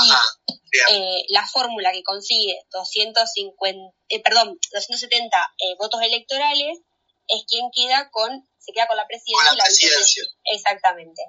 Y 0.02 0.94
eh, 0.94 1.26
la 1.30 1.46
fórmula 1.48 1.92
que 1.92 2.04
consigue 2.04 2.60
250, 2.72 3.96
eh, 4.10 4.22
perdón, 4.22 4.58
270 4.72 5.54
eh, 5.58 5.76
votos 5.78 6.02
electorales 6.02 6.80
es 7.28 7.46
quien 7.48 7.70
queda 7.74 8.10
con, 8.12 8.48
se 8.66 8.74
queda 8.74 8.88
con 8.88 8.98
la 8.98 9.08
presidencia 9.08 9.54
y 9.54 9.58
la 9.58 9.64
presidencia. 9.64 10.24
Exactamente. 10.46 11.22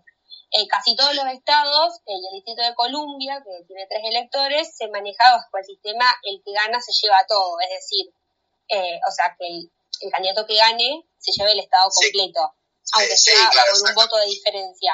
En 0.52 0.66
casi 0.68 0.94
todos 0.96 1.14
los 1.14 1.26
estados, 1.26 2.00
el 2.06 2.20
Distrito 2.32 2.62
de 2.62 2.74
Columbia, 2.74 3.42
que 3.44 3.66
tiene 3.66 3.86
tres 3.90 4.02
electores, 4.04 4.76
se 4.76 4.88
maneja 4.88 5.32
bajo 5.32 5.58
el 5.58 5.64
sistema 5.64 6.04
el 6.22 6.40
que 6.44 6.52
gana 6.52 6.80
se 6.80 6.92
lleva 7.02 7.26
todo, 7.28 7.60
es 7.60 7.70
decir, 7.70 8.06
eh, 8.68 8.98
o 9.06 9.12
sea, 9.12 9.36
que 9.38 9.46
el, 9.46 9.70
candidato 10.10 10.46
que 10.46 10.56
gane 10.56 11.04
se 11.18 11.32
lleve 11.32 11.52
el 11.52 11.60
estado 11.60 11.88
completo, 11.90 12.54
aunque 12.92 13.16
sea 13.16 13.50
por 13.50 13.88
un 13.88 13.94
voto 13.94 14.16
de 14.16 14.26
diferencia. 14.26 14.92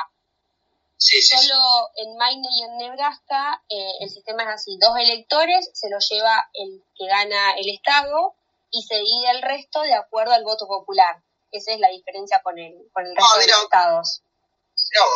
Solo 0.96 1.90
en 1.96 2.16
Maine 2.16 2.48
y 2.48 2.62
en 2.62 2.76
Nebraska 2.76 3.62
eh, 3.68 3.92
el 4.00 4.08
sistema 4.08 4.44
es 4.44 4.48
así, 4.50 4.78
dos 4.80 4.96
electores 4.96 5.68
se 5.74 5.90
lo 5.90 5.98
lleva 5.98 6.48
el 6.54 6.82
que 6.96 7.06
gana 7.06 7.54
el 7.56 7.68
estado 7.70 8.36
y 8.70 8.82
se 8.84 8.94
divide 8.94 9.30
el 9.32 9.42
resto 9.42 9.82
de 9.82 9.94
acuerdo 9.94 10.32
al 10.32 10.44
voto 10.44 10.66
popular. 10.66 11.22
Esa 11.52 11.72
es 11.72 11.80
la 11.80 11.88
diferencia 11.88 12.40
con 12.42 12.58
el, 12.58 12.74
con 12.92 13.06
el 13.06 13.14
resto 13.14 13.38
de 13.38 13.46
los 13.46 13.62
estados. 13.62 14.22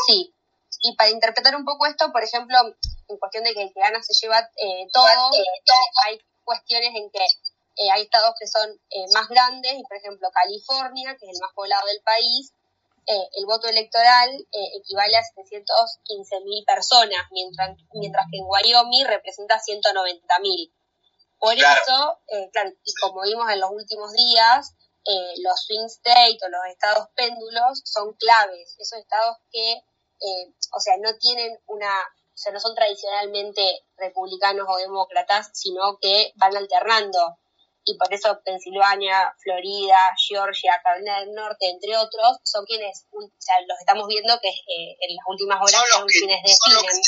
Sí. 0.07 0.33
Y 0.83 0.95
para 0.97 1.11
interpretar 1.11 1.57
un 1.57 1.65
poco 1.65 1.87
esto, 1.87 2.13
por 2.13 2.23
ejemplo, 2.23 2.57
en 3.09 3.17
cuestión 3.19 3.45
de 3.45 3.55
que 3.55 3.63
el 3.63 3.73
que 3.73 3.81
gana 3.81 4.01
se 4.03 4.15
lleva 4.15 4.39
eh, 4.39 4.87
todo, 4.93 5.31
eh, 5.35 5.45
hay 6.07 6.21
cuestiones 6.45 6.91
en 6.95 7.11
que 7.11 7.25
eh, 7.77 7.91
hay 7.93 8.03
estados 8.03 8.35
que 8.41 8.47
son 8.47 8.71
eh, 8.89 9.05
más 9.13 9.29
grandes 9.29 9.75
y, 9.77 9.83
por 9.83 9.99
ejemplo, 9.99 10.31
California, 10.33 11.15
que 11.21 11.27
es 11.27 11.37
el 11.37 11.43
más 11.43 11.53
poblado 11.55 11.87
del 11.87 12.01
país, 12.03 12.55
eh, 13.07 13.29
el 13.37 13.45
voto 13.47 13.69
electoral 13.69 14.31
equivale 14.81 15.17
a 15.17 15.23
715 15.23 16.41
mil 16.41 16.65
personas, 16.65 17.21
mientras, 17.31 17.77
mientras 17.93 18.27
que 18.33 18.39
en 18.39 18.47
Wyoming 18.49 19.07
representa 19.07 19.61
190 19.61 20.39
mil. 20.41 20.73
Por 21.39 21.55
eso, 21.55 22.19
claro, 22.53 22.71
y 22.83 22.93
como 23.01 23.23
vimos 23.23 23.49
en 23.53 23.61
los 23.61 23.71
últimos 23.71 24.11
días, 24.13 24.75
los 25.43 25.65
swing 25.67 25.87
states 25.87 26.43
o 26.43 26.49
los 26.49 26.61
estados 26.71 27.09
péndulos 27.15 27.83
son 27.85 28.15
claves, 28.15 28.77
esos 28.79 28.99
estados 28.99 29.37
que, 29.51 29.83
o 30.73 30.81
sea, 30.81 30.97
no 30.99 31.17
tienen 31.19 31.59
una 31.67 31.91
o 32.37 32.39
sea, 32.39 32.53
no 32.53 32.61
son 32.61 32.75
tradicionalmente 32.75 33.81
republicanos 33.97 34.67
o 34.69 34.77
demócratas, 34.77 35.49
sino 35.55 35.97
que 35.99 36.33
van 36.37 36.55
alternando. 36.55 37.39
Y 37.83 37.97
por 37.97 38.13
eso 38.13 38.43
Pensilvania, 38.45 39.33
Florida, 39.41 39.97
Georgia, 40.29 40.79
Carolina 40.85 41.21
del 41.21 41.33
Norte, 41.33 41.71
entre 41.71 41.97
otros, 41.97 42.37
son 42.43 42.67
quienes, 42.67 43.07
o 43.11 43.23
sea, 43.39 43.55
los 43.67 43.79
estamos 43.81 44.07
viendo 44.07 44.39
que 44.43 44.49
eh, 44.49 44.97
en 45.01 45.17
las 45.17 45.25
últimas 45.29 45.57
horas 45.63 45.81
son, 45.95 46.07
quienes 46.07 46.43
definen. 46.43 47.03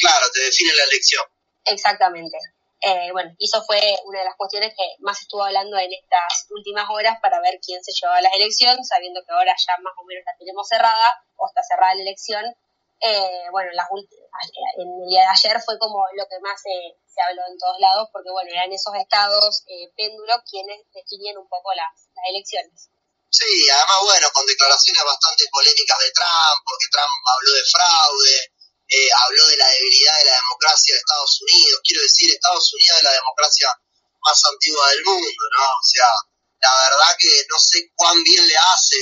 Claro, 0.00 0.26
te 0.34 0.40
definen 0.40 0.76
la 0.76 0.84
elección. 0.84 1.24
Exactamente. 1.66 2.36
Eh, 2.80 3.10
bueno, 3.12 3.34
eso 3.38 3.62
fue 3.64 3.80
una 4.04 4.20
de 4.20 4.26
las 4.26 4.36
cuestiones 4.36 4.74
que 4.76 4.84
más 5.00 5.20
estuvo 5.20 5.42
hablando 5.42 5.78
en 5.78 5.92
estas 5.92 6.46
últimas 6.50 6.86
horas 6.90 7.18
para 7.22 7.40
ver 7.40 7.58
quién 7.64 7.82
se 7.82 7.92
llevaba 7.92 8.20
la 8.20 8.30
elección, 8.36 8.84
sabiendo 8.84 9.24
que 9.24 9.32
ahora 9.32 9.54
ya 9.56 9.74
más 9.82 9.94
o 9.96 10.04
menos 10.04 10.24
la 10.26 10.36
tenemos 10.38 10.68
cerrada, 10.68 11.24
o 11.36 11.46
está 11.48 11.62
cerrada 11.62 11.94
la 11.94 12.02
elección, 12.02 12.44
eh, 13.00 13.44
bueno, 13.50 13.70
las 13.72 13.88
en 13.92 14.88
el 14.88 15.08
día 15.08 15.20
de 15.20 15.26
ayer 15.28 15.60
fue 15.60 15.78
como 15.78 16.04
lo 16.16 16.24
que 16.28 16.40
más 16.40 16.60
se, 16.60 16.72
habló 17.20 17.42
en 17.48 17.58
todos 17.58 17.80
lados, 17.80 18.08
porque 18.12 18.30
bueno, 18.30 18.50
eran 18.52 18.72
esos 18.72 18.94
estados 18.94 19.64
eh, 19.68 19.88
péndulos 19.96 20.44
quienes 20.48 20.84
definían 20.92 21.38
un 21.38 21.48
poco 21.48 21.72
las, 21.74 22.08
las 22.12 22.24
elecciones. 22.28 22.88
Sí, 23.30 23.68
además, 23.72 24.00
bueno, 24.02 24.28
con 24.32 24.46
declaraciones 24.46 25.04
bastante 25.04 25.44
polémicas 25.50 25.98
de 25.98 26.12
Trump, 26.12 26.58
porque 26.64 26.88
Trump 26.92 27.20
habló 27.24 27.52
de 27.52 27.64
fraude, 27.68 28.36
eh, 28.88 29.08
habló 29.24 29.46
de 29.46 29.56
la 29.56 29.68
debilidad 29.68 30.18
de 30.18 30.24
la 30.24 30.36
democracia 30.36 30.94
de 30.94 30.98
Estados 30.98 31.42
Unidos. 31.42 31.80
Quiero 31.84 32.02
decir, 32.02 32.30
Estados 32.30 32.72
Unidos 32.74 32.96
es 32.98 33.04
la 33.04 33.12
democracia 33.12 33.68
más 34.22 34.42
antigua 34.52 34.88
del 34.90 35.04
mundo, 35.04 35.42
¿no? 35.58 35.64
O 35.64 35.84
sea, 35.84 36.08
la 36.60 36.72
verdad 36.90 37.16
que 37.18 37.46
no 37.50 37.58
sé 37.58 37.90
cuán 37.94 38.22
bien 38.22 38.46
le 38.46 38.56
hace 38.56 38.98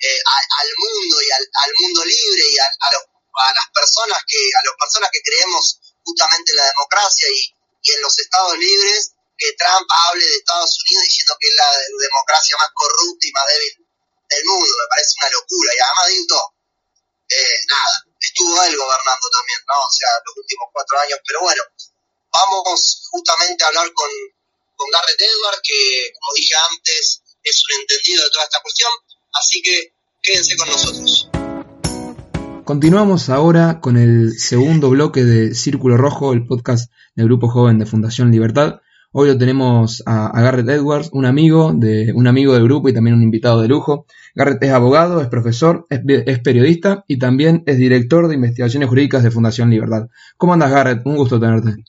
eh, 0.00 0.20
al 0.26 0.68
mundo 0.78 1.22
y 1.22 1.30
al, 1.30 1.42
al, 1.42 1.72
mundo 1.78 2.04
libre 2.04 2.44
y 2.50 2.58
a, 2.58 2.64
a 2.64 2.92
los 2.92 3.02
a 3.38 3.52
las 3.54 3.68
personas 3.74 4.18
que, 4.26 4.38
a 4.50 4.62
las 4.66 4.74
personas 4.78 5.10
que 5.12 5.22
creemos 5.22 5.78
justamente 6.02 6.52
en 6.52 6.56
la 6.56 6.66
democracia 6.66 7.28
y, 7.30 7.92
en 7.92 8.02
los 8.02 8.18
estados 8.18 8.58
libres, 8.58 9.14
que 9.38 9.52
Trump 9.54 9.86
hable 9.88 10.26
de 10.26 10.36
Estados 10.36 10.76
Unidos 10.84 11.04
diciendo 11.04 11.36
que 11.40 11.48
es 11.48 11.54
la 11.54 11.70
democracia 12.04 12.56
más 12.58 12.68
corrupta 12.74 13.26
y 13.26 13.32
más 13.32 13.46
débil 13.48 13.86
del 14.28 14.44
mundo, 14.44 14.66
me 14.66 14.88
parece 14.90 15.14
una 15.22 15.30
locura. 15.30 15.70
Y 15.72 15.78
además 15.78 16.06
digo, 16.08 16.40
eh, 17.30 17.58
nada, 17.70 17.94
estuvo 18.20 18.50
él 18.64 18.76
gobernando 18.76 19.26
también, 19.30 19.60
¿no? 19.66 19.74
O 19.78 19.92
sea, 19.92 20.10
los 20.26 20.36
últimos 20.36 20.66
cuatro 20.72 20.98
años, 21.00 21.18
pero 21.26 21.40
bueno, 21.40 21.62
vamos 22.32 23.06
justamente 23.10 23.64
a 23.64 23.68
hablar 23.68 23.92
con, 23.92 24.10
con 24.76 24.90
Garrett 24.90 25.20
Edward, 25.20 25.60
que 25.62 26.10
como 26.18 26.34
dije 26.34 26.54
antes, 26.70 27.22
es 27.42 27.62
un 27.64 27.80
entendido 27.80 28.24
de 28.24 28.30
toda 28.30 28.44
esta 28.44 28.60
cuestión, 28.62 28.92
así 29.32 29.62
que 29.62 29.92
quédense 30.22 30.56
con 30.56 30.68
nosotros. 30.68 31.28
Continuamos 32.64 33.30
ahora 33.30 33.80
con 33.80 33.96
el 33.96 34.38
segundo 34.38 34.90
bloque 34.90 35.24
de 35.24 35.54
Círculo 35.54 35.96
Rojo, 35.96 36.34
el 36.34 36.46
podcast 36.46 36.92
del 37.14 37.26
Grupo 37.26 37.48
Joven 37.48 37.78
de 37.78 37.86
Fundación 37.86 38.30
Libertad. 38.30 38.80
Hoy 39.10 39.28
lo 39.28 39.38
tenemos 39.38 40.02
a, 40.04 40.38
Garrett 40.42 40.68
Edwards, 40.68 41.08
un 41.12 41.24
amigo, 41.24 41.72
de, 41.72 42.12
un 42.14 42.26
amigo 42.26 42.52
del 42.52 42.64
grupo 42.64 42.90
y 42.90 42.94
también 42.94 43.16
un 43.16 43.22
invitado 43.22 43.62
de 43.62 43.68
lujo. 43.68 44.04
Garrett 44.34 44.62
es 44.62 44.70
abogado, 44.70 45.22
es 45.22 45.28
profesor, 45.28 45.86
es, 45.88 46.40
periodista 46.40 47.04
y 47.08 47.18
también 47.18 47.62
es 47.66 47.78
director 47.78 48.28
de 48.28 48.34
investigaciones 48.34 48.90
jurídicas 48.90 49.22
de 49.22 49.30
Fundación 49.30 49.70
Libertad. 49.70 50.08
¿Cómo 50.36 50.52
andas, 50.52 50.70
Garrett? 50.70 51.06
Un 51.06 51.16
gusto 51.16 51.40
tenerte. 51.40 51.82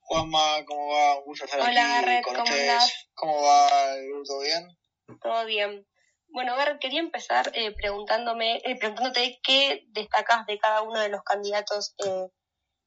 Juanma, 0.00 0.64
¿cómo 0.66 0.88
va? 0.88 1.18
Un 1.18 1.24
gusto 1.26 1.44
estar 1.44 1.60
Hola, 1.60 1.70
aquí 1.70 2.06
Garrett, 2.06 2.24
con 2.24 2.34
¿cómo 2.34 2.44
ustedes. 2.44 3.08
¿Cómo 3.14 3.42
va 3.42 3.94
el 3.94 4.08
grupo? 4.08 4.24
¿Todo 4.24 4.40
bien? 4.40 5.18
Todo 5.22 5.46
bien. 5.46 5.86
Bueno, 6.26 6.56
ver, 6.56 6.78
quería 6.80 7.00
empezar 7.00 7.52
eh, 7.54 7.72
preguntándome, 7.72 8.56
eh, 8.64 8.76
preguntándote 8.80 9.38
qué 9.44 9.84
destacas 9.90 10.44
de 10.46 10.58
cada 10.58 10.82
uno 10.82 10.98
de 10.98 11.08
los 11.08 11.22
candidatos 11.22 11.94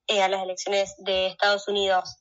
eh, 0.08 0.22
a 0.22 0.28
las 0.28 0.44
elecciones 0.44 0.96
de 0.98 1.28
Estados 1.28 1.70
Unidos. 1.70 2.18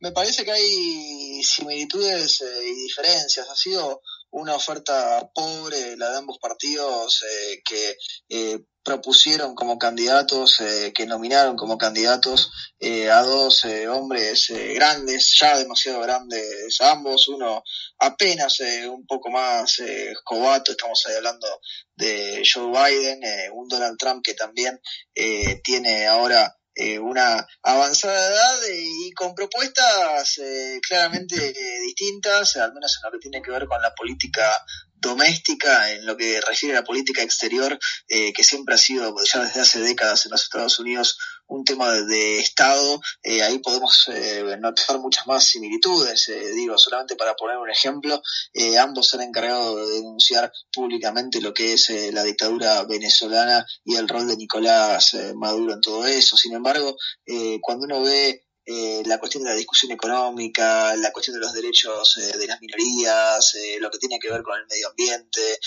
Me 0.00 0.12
parece 0.12 0.44
que 0.44 0.52
hay 0.52 1.42
similitudes 1.42 2.40
y 2.42 2.74
diferencias. 2.82 3.48
Ha 3.48 3.56
sido 3.56 4.02
una 4.30 4.54
oferta 4.54 5.30
pobre, 5.34 5.96
la 5.96 6.10
de 6.10 6.18
ambos 6.18 6.38
partidos, 6.38 7.24
que 7.64 7.96
propusieron 8.86 9.56
como 9.56 9.80
candidatos, 9.80 10.60
eh, 10.60 10.92
que 10.94 11.06
nominaron 11.06 11.56
como 11.56 11.76
candidatos 11.76 12.52
eh, 12.78 13.10
a 13.10 13.20
dos 13.22 13.64
eh, 13.64 13.88
hombres 13.88 14.46
grandes, 14.76 15.36
ya 15.40 15.58
demasiado 15.58 16.00
grandes 16.02 16.80
ambos, 16.80 17.26
uno 17.26 17.64
apenas 17.98 18.60
un 18.88 19.04
poco 19.04 19.28
más 19.30 19.80
escobato, 19.80 20.70
estamos 20.70 21.04
ahí 21.06 21.16
hablando 21.16 21.48
de 21.96 22.44
Joe 22.48 22.70
Biden, 22.70 23.20
un 23.54 23.66
Donald 23.66 23.98
Trump 23.98 24.22
que 24.22 24.34
también 24.34 24.80
tiene 25.64 26.06
ahora 26.06 26.55
una 27.00 27.46
avanzada 27.62 28.26
edad 28.28 28.58
y 28.74 29.10
con 29.12 29.34
propuestas 29.34 30.40
claramente 30.86 31.54
distintas, 31.82 32.56
al 32.56 32.74
menos 32.74 32.96
en 32.96 33.02
lo 33.06 33.12
que 33.12 33.22
tiene 33.22 33.42
que 33.42 33.50
ver 33.50 33.66
con 33.66 33.80
la 33.80 33.94
política 33.94 34.52
doméstica 35.06 35.92
en 35.92 36.06
lo 36.06 36.16
que 36.16 36.40
refiere 36.40 36.76
a 36.76 36.80
la 36.80 36.86
política 36.86 37.22
exterior, 37.22 37.78
eh, 38.08 38.32
que 38.32 38.44
siempre 38.44 38.74
ha 38.74 38.78
sido 38.78 39.14
ya 39.24 39.44
desde 39.44 39.60
hace 39.60 39.80
décadas 39.80 40.24
en 40.26 40.32
los 40.32 40.42
Estados 40.42 40.78
Unidos 40.78 41.18
un 41.48 41.64
tema 41.64 41.92
de, 41.92 42.40
Estado, 42.40 43.00
eh, 43.22 43.42
ahí 43.42 43.58
podemos 43.58 44.08
eh, 44.08 44.56
notar 44.60 44.98
muchas 44.98 45.26
más 45.26 45.44
similitudes. 45.44 46.30
digo, 46.54 46.78
solamente 46.78 47.16
para 47.16 47.34
poner 47.34 47.58
un 47.58 47.70
ejemplo, 47.70 48.20
ambos 48.80 49.08
se 49.08 49.16
han 49.16 49.22
encargado 49.22 49.76
de 49.76 49.96
denunciar 49.96 50.52
públicamente 50.72 51.40
lo 51.40 51.52
que 51.52 51.74
es 51.74 51.90
la 52.12 52.22
dictadura 52.22 52.84
venezolana 52.84 53.64
y 53.84 53.96
el 53.96 54.08
rol 54.08 54.26
de 54.26 54.36
Nicolás 54.36 55.16
Maduro 55.34 55.74
en 55.74 55.80
todo 55.80 56.06
eso. 56.06 56.36
Sin 56.36 56.54
embargo, 56.54 56.96
cuando 57.62 57.84
uno 57.84 58.02
ve 58.02 58.46
eh, 58.68 59.04
la 59.06 59.18
cuestión 59.18 59.44
de 59.44 59.50
la 59.50 59.56
discusión 59.56 59.92
económica, 59.92 60.96
la 60.96 61.12
cuestión 61.12 61.34
de 61.34 61.40
los 61.40 61.52
derechos 61.52 62.18
eh, 62.18 62.36
de 62.36 62.48
las 62.48 62.60
minorías, 62.60 63.54
eh, 63.54 63.76
lo 63.78 63.92
que 63.92 63.98
tiene 63.98 64.18
que 64.18 64.28
ver 64.28 64.42
con 64.42 64.58
el 64.58 64.66
medio 64.66 64.88
ambiente, 64.88 65.60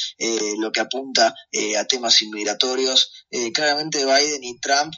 lo 0.58 0.70
que 0.70 0.82
apunta 0.82 1.34
a 1.78 1.86
temas 1.86 2.22
inmigratorios. 2.22 3.26
claramente 3.54 4.06
Biden 4.06 4.44
y 4.44 4.60
Trump 4.60 4.94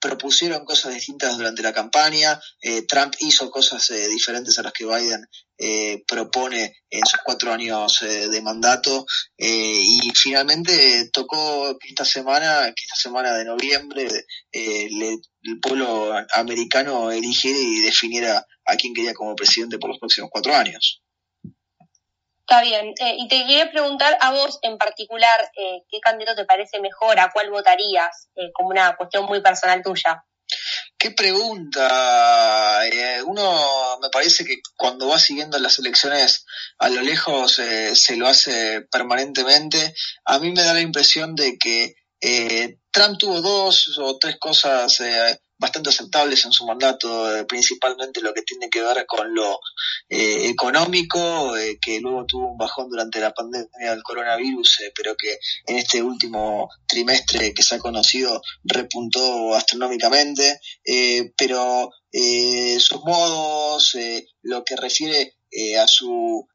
propusieron 0.00 0.64
cosas 0.64 0.94
distintas 0.94 1.36
durante 1.36 1.62
la 1.62 1.72
campaña. 1.72 2.40
Eh, 2.60 2.82
Trump 2.86 3.14
hizo 3.20 3.50
cosas 3.50 3.90
eh, 3.90 4.08
diferentes 4.08 4.58
a 4.58 4.62
las 4.62 4.72
que 4.72 4.84
Biden 4.84 5.26
eh, 5.58 6.02
propone 6.06 6.76
en 6.90 7.04
sus 7.04 7.20
cuatro 7.24 7.52
años 7.52 7.98
de 8.00 8.42
mandato. 8.42 9.06
y 9.36 10.10
finalmente 10.14 11.10
tocó 11.12 11.76
que 11.78 11.88
esta 11.88 12.04
semana, 12.04 12.72
que 12.74 12.84
esta 12.84 12.96
semana 12.96 13.36
de 13.36 13.44
noviembre, 13.44 14.08
el 14.52 15.60
pueblo 15.60 16.14
americano 16.34 17.10
eligiera 17.10 17.58
y 17.58 17.80
definiera 17.80 18.46
a 18.64 18.76
quién 18.76 18.94
quería 18.94 19.14
como 19.14 19.34
presidente 19.34 19.78
por 19.78 19.90
los 19.90 19.98
próximos 19.98 20.30
cuatro 20.32 20.54
años. 20.54 21.02
Está 22.50 22.62
bien. 22.62 22.94
Eh, 22.98 23.16
y 23.18 23.28
te 23.28 23.40
quería 23.40 23.70
preguntar 23.70 24.16
a 24.22 24.30
vos 24.30 24.58
en 24.62 24.78
particular, 24.78 25.38
eh, 25.54 25.82
¿qué 25.90 26.00
candidato 26.00 26.40
te 26.40 26.46
parece 26.46 26.80
mejor? 26.80 27.20
¿A 27.20 27.30
cuál 27.30 27.50
votarías? 27.50 28.30
Eh, 28.36 28.50
como 28.54 28.70
una 28.70 28.96
cuestión 28.96 29.26
muy 29.26 29.42
personal 29.42 29.82
tuya. 29.82 30.24
Qué 30.96 31.10
pregunta. 31.10 32.80
uno 33.26 33.98
me 34.00 34.08
parece 34.08 34.46
que 34.46 34.62
cuando 34.78 35.08
va 35.08 35.18
siguiendo 35.18 35.58
las 35.58 35.78
elecciones 35.78 36.46
a 36.78 36.88
lo 36.88 37.02
lejos 37.02 37.52
se 37.52 38.16
lo 38.16 38.26
hace 38.26 38.80
permanentemente. 38.90 39.94
A 40.24 40.38
mí 40.38 40.50
me 40.50 40.62
da 40.62 40.72
la 40.72 40.80
impresión 40.80 41.34
de 41.34 41.58
que 41.58 41.96
Trump 42.90 43.18
tuvo 43.18 43.42
dos 43.42 43.98
o 43.98 44.18
tres 44.18 44.38
cosas 44.40 44.98
bastante 45.58 45.90
aceptables 45.90 46.44
en 46.44 46.52
su 46.52 46.64
mandato, 46.64 47.36
eh, 47.36 47.44
principalmente 47.44 48.20
lo 48.20 48.32
que 48.32 48.42
tiene 48.42 48.70
que 48.70 48.80
ver 48.80 49.04
con 49.06 49.34
lo 49.34 49.58
eh, 50.08 50.48
económico, 50.48 51.56
eh, 51.56 51.78
que 51.80 52.00
luego 52.00 52.24
tuvo 52.26 52.52
un 52.52 52.58
bajón 52.58 52.88
durante 52.88 53.20
la 53.20 53.32
pandemia 53.32 53.90
del 53.90 54.02
coronavirus, 54.02 54.78
pero 54.94 55.16
que 55.16 55.38
en 55.66 55.78
este 55.78 56.02
último 56.02 56.68
trimestre 56.86 57.52
que 57.52 57.62
se 57.62 57.74
ha 57.74 57.78
conocido 57.78 58.40
repuntó 58.64 59.54
astronómicamente, 59.54 60.60
pero 61.36 61.90
sus 62.10 63.04
modos, 63.04 63.96
lo 64.42 64.64
que 64.64 64.76
refiere 64.76 65.34
a 65.78 65.86
su 65.86 66.46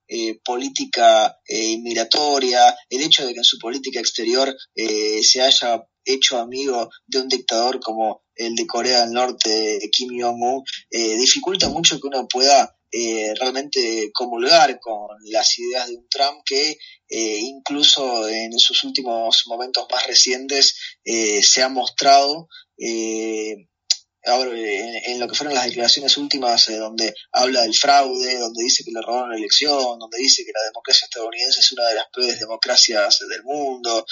política 0.44 1.38
inmigratoria, 1.48 2.76
el 2.90 3.02
hecho 3.02 3.26
de 3.26 3.34
que 3.34 3.40
en 3.40 3.44
su 3.44 3.60
política 3.60 4.00
exterior 4.00 4.56
se 4.76 5.42
haya 5.42 5.84
hecho 6.06 6.38
amigo 6.38 6.90
de 7.08 7.20
un 7.20 7.28
dictador 7.28 7.80
como 7.80 8.24
el 8.36 8.56
de 8.56 8.68
Corea 8.68 9.02
del 9.02 9.12
Norte, 9.12 9.80
Kim 9.92 10.10
Jong-un, 10.20 10.64
eh, 10.90 11.16
dificulta 11.18 11.70
mucho 11.70 12.00
que 12.00 12.08
uno 12.08 12.28
pueda 12.28 12.76
eh, 12.92 13.34
realmente 13.40 14.12
comulgar 14.14 14.80
con 14.80 15.08
las 15.26 15.58
ideas 15.58 15.88
de 15.88 15.96
un 15.96 16.08
Trump 16.08 16.42
que 16.46 16.78
eh, 17.10 17.40
incluso 17.40 18.28
en 18.28 18.58
sus 18.60 18.84
últimos 18.84 19.44
momentos 19.48 19.88
más 19.92 20.06
recientes 20.08 20.76
se 21.04 21.62
ha 21.62 21.70
mostrado 21.70 22.48
ahora 24.26 24.52
en, 24.56 25.20
lo 25.20 25.28
que 25.28 25.36
fueron 25.36 25.54
las 25.54 25.66
declaraciones 25.66 26.18
últimas 26.18 26.68
donde 26.68 27.14
habla 27.32 27.62
del 27.62 27.74
fraude, 27.74 28.38
donde 28.38 28.64
dice 28.64 28.84
que 28.84 28.92
le 28.92 29.02
robaron 29.02 29.32
la 29.32 29.38
elección, 29.38 30.00
donde 30.00 30.18
dice 30.18 30.46
que 30.46 30.52
la 30.54 30.64
democracia 30.66 31.06
estadounidense 31.06 31.60
es 31.60 31.72
una 31.72 31.88
de 31.88 31.96
las 31.96 32.08
peores 32.14 32.40
democracias 32.40 33.20
del 33.30 33.44
mundo, 33.44 34.06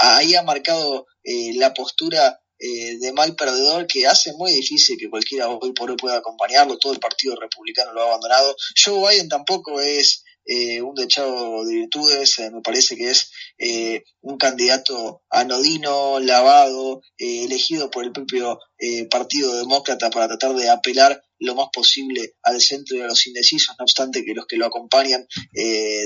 ahí 0.00 0.34
ha 0.34 0.42
marcado 0.42 1.06
la 1.24 1.74
postura 1.74 2.40
eh, 2.66 2.98
de 2.98 3.12
mal 3.12 3.36
perdedor 3.36 3.86
que 3.86 4.06
hace 4.06 4.32
muy 4.32 4.50
difícil 4.50 4.96
que 4.96 5.10
cualquiera 5.10 5.50
hoy 5.50 5.72
por 5.72 5.90
hoy 5.90 5.98
pueda 5.98 6.16
acompañarlo. 6.16 6.78
Todo 6.78 6.94
el 6.94 6.98
Partido 6.98 7.36
Republicano 7.36 7.92
lo 7.92 8.00
ha 8.00 8.06
abandonado. 8.06 8.56
Joe 8.82 9.10
Biden 9.10 9.28
tampoco 9.28 9.82
es 9.82 10.23
eh, 10.46 10.82
un 10.82 10.94
dechado 10.94 11.64
de 11.64 11.74
virtudes, 11.74 12.38
eh, 12.38 12.50
me 12.50 12.60
parece 12.60 12.96
que 12.96 13.10
es 13.10 13.30
un 14.20 14.36
candidato 14.36 15.22
anodino, 15.30 16.20
lavado, 16.20 17.02
elegido 17.18 17.90
por 17.90 18.04
el 18.04 18.12
propio 18.12 18.58
Partido 19.10 19.56
Demócrata 19.56 20.10
para 20.10 20.28
tratar 20.28 20.54
de 20.54 20.68
apelar 20.68 21.22
lo 21.38 21.54
más 21.54 21.68
posible 21.72 22.34
al 22.42 22.60
centro 22.60 22.96
y 22.96 23.00
a 23.00 23.06
los 23.06 23.26
indecisos, 23.26 23.74
no 23.78 23.84
obstante 23.84 24.24
que 24.24 24.34
los 24.34 24.46
que 24.46 24.56
lo 24.56 24.66
acompañan 24.66 25.26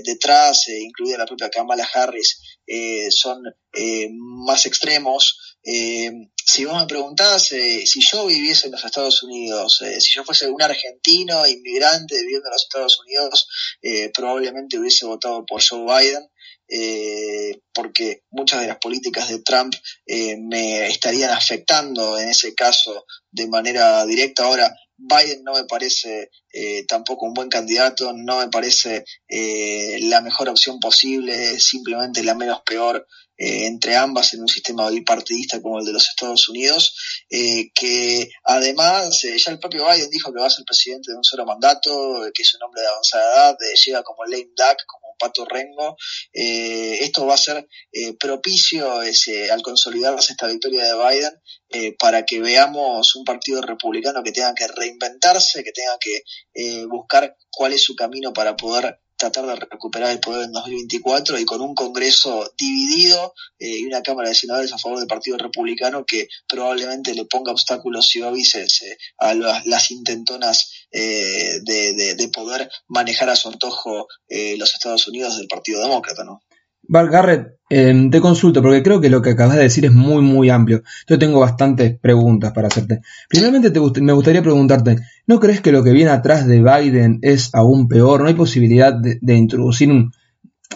detrás, 0.05 0.69
incluida 0.69 1.19
la 1.19 1.27
propia 1.27 1.51
Kamala 1.51 1.89
Harris, 1.93 2.41
son 3.11 3.43
más 4.11 4.67
extremos. 4.67 5.59
Eh, 5.65 6.11
si 6.49 6.65
vos 6.65 6.81
me 6.81 6.87
preguntás 6.87 7.53
eh, 7.53 7.85
si 7.85 8.01
yo 8.01 8.25
viviese 8.25 8.67
en 8.67 8.73
los 8.73 8.83
Estados 8.83 9.23
Unidos, 9.23 9.83
eh, 9.83 10.01
si 10.01 10.15
yo 10.15 10.25
fuese 10.25 10.49
un 10.49 10.63
argentino 10.63 11.47
inmigrante 11.47 12.19
viviendo 12.23 12.49
en 12.49 12.53
los 12.53 12.63
Estados 12.63 12.99
Unidos, 13.01 13.49
probablemente 14.15 14.79
hubiese 14.79 15.05
votado 15.05 15.45
por 15.45 15.63
Joe 15.63 15.85
Biden. 15.85 16.27
porque 17.75 18.23
muchas 18.31 18.63
de 18.63 18.67
las 18.67 18.79
políticas 18.79 19.29
de 19.29 19.41
Trump 19.41 19.75
me 20.07 20.89
estarían 20.89 21.31
afectando 21.31 22.19
en 22.19 22.29
ese 22.31 22.55
caso 22.55 23.05
de 23.31 23.47
manera 23.47 24.05
directa. 24.07 24.45
Ahora, 24.45 24.75
Biden 24.97 25.45
no 25.45 25.53
me 25.53 25.65
parece 25.65 26.31
tampoco 26.89 27.27
un 27.27 27.35
buen 27.35 27.49
candidato, 27.49 28.13
no 28.15 28.39
me 28.39 28.49
parece 28.49 29.05
la 30.01 30.21
mejor 30.23 30.49
opción 30.49 30.81
posible, 30.81 31.61
simplemente 31.61 32.25
la 32.25 32.35
menos 32.35 32.63
peor 32.63 33.07
eh, 33.41 33.67
entre 33.67 33.95
ambas 33.95 34.35
en 34.35 34.41
un 34.41 34.49
sistema 34.49 34.91
bipartidista 34.91 35.63
como 35.63 35.79
el 35.79 35.85
de 35.85 35.93
los 35.93 36.09
Estados 36.09 36.49
Unidos, 36.49 37.25
eh, 37.31 37.71
que 37.73 38.29
además 38.43 39.23
eh, 39.23 39.37
ya 39.39 39.53
el 39.53 39.61
propio 39.61 39.87
Biden 39.87 40.11
dijo 40.11 40.33
que 40.33 40.41
va 40.41 40.49
a 40.49 40.51
ser 40.51 40.65
presidente 40.65 41.13
de 41.13 41.17
un 41.17 41.23
solo 41.23 41.47
mandato, 41.47 41.89
que 42.35 42.43
es 42.43 42.55
un 42.55 42.65
hombre 42.65 42.83
de 42.83 42.89
avanzada 42.89 43.51
edad, 43.51 43.57
llega 43.87 44.03
como 44.03 44.25
lame 44.25 44.51
duck, 44.57 44.85
como 44.87 45.15
pato 45.21 45.45
rengo. 45.45 45.97
esto 46.33 47.27
va 47.27 47.35
a 47.35 47.39
ser 47.39 47.69
propicio 48.19 49.03
ese, 49.03 49.51
al 49.51 49.63
consolidarse 49.63 50.33
esta 50.33 50.47
victoria 50.49 50.85
de 50.85 50.95
Biden 50.95 51.97
para 51.99 52.25
que 52.25 52.41
veamos 52.41 53.15
un 53.17 53.25
partido 53.25 53.61
republicano 53.63 54.23
que 54.23 54.33
tenga 54.33 54.55
que 54.55 54.67
reinventarse, 54.69 55.65
que 55.65 55.73
tenga 55.73 55.97
que 55.99 56.23
buscar 56.89 57.37
cuál 57.51 57.73
es 57.73 57.83
su 57.83 57.97
camino 57.97 58.33
para 58.33 58.57
poder 58.57 59.01
tratar 59.19 59.47
de 59.47 59.57
recuperar 59.57 60.13
el 60.13 60.21
poder 60.21 60.45
en 60.45 60.53
2024 60.53 61.39
y 61.39 61.45
con 61.45 61.61
un 61.61 61.75
Congreso 61.75 62.51
dividido 62.57 63.35
eh, 63.59 63.81
y 63.81 63.85
una 63.85 64.03
Cámara 64.03 64.29
de 64.29 64.35
Senadores 64.35 64.73
a 64.73 64.79
favor 64.79 64.99
del 64.99 65.09
Partido 65.09 65.37
Republicano 65.37 66.07
que 66.07 66.29
probablemente 66.49 67.15
le 67.15 67.25
ponga 67.25 67.53
obstáculos 67.53 68.15
y 68.15 68.23
óbices 68.23 68.83
eh, 68.83 68.97
a 69.19 69.35
las, 69.35 69.91
intentonas 69.91 70.71
eh, 70.93 71.61
de, 71.63 72.15
de, 72.15 72.29
poder 72.29 72.71
manejar 72.87 73.29
a 73.29 73.37
su 73.37 73.49
antojo 73.49 74.07
los 74.29 74.75
Estados 74.75 75.09
Unidos 75.09 75.37
del 75.37 75.49
Partido 75.49 75.83
Demócrata, 75.83 76.23
¿no? 76.25 76.43
Val 76.89 77.11
Garrett, 77.11 77.59
em, 77.69 78.11
te 78.11 78.21
consulto 78.21 78.63
porque 78.63 78.83
creo 78.83 79.01
que 79.01 79.11
lo 79.11 79.21
que 79.21 79.31
acabas 79.31 79.57
de 79.57 79.63
decir 79.63 79.85
es 79.85 79.93
muy, 79.93 80.23
muy 80.23 80.49
amplio. 80.49 80.83
Yo 81.07 81.19
tengo 81.19 81.41
bastantes 81.41 81.99
preguntas 81.99 82.53
para 82.53 82.69
hacerte. 82.69 83.03
Primeramente 83.29 83.71
me 84.01 84.13
gustaría 84.13 84.43
preguntarte, 84.43 84.97
¿no 85.27 85.39
crees 85.39 85.61
que 85.61 85.71
lo 85.71 85.85
que 85.85 85.93
viene 85.93 86.11
atrás 86.11 86.47
de 86.47 86.63
Biden 86.63 87.19
es 87.21 87.55
aún 87.55 87.89
peor? 87.89 88.23
¿No 88.23 88.29
hay 88.29 88.35
posibilidad 88.35 88.95
de, 88.95 89.37
introducir 89.37 89.91
un 89.91 90.13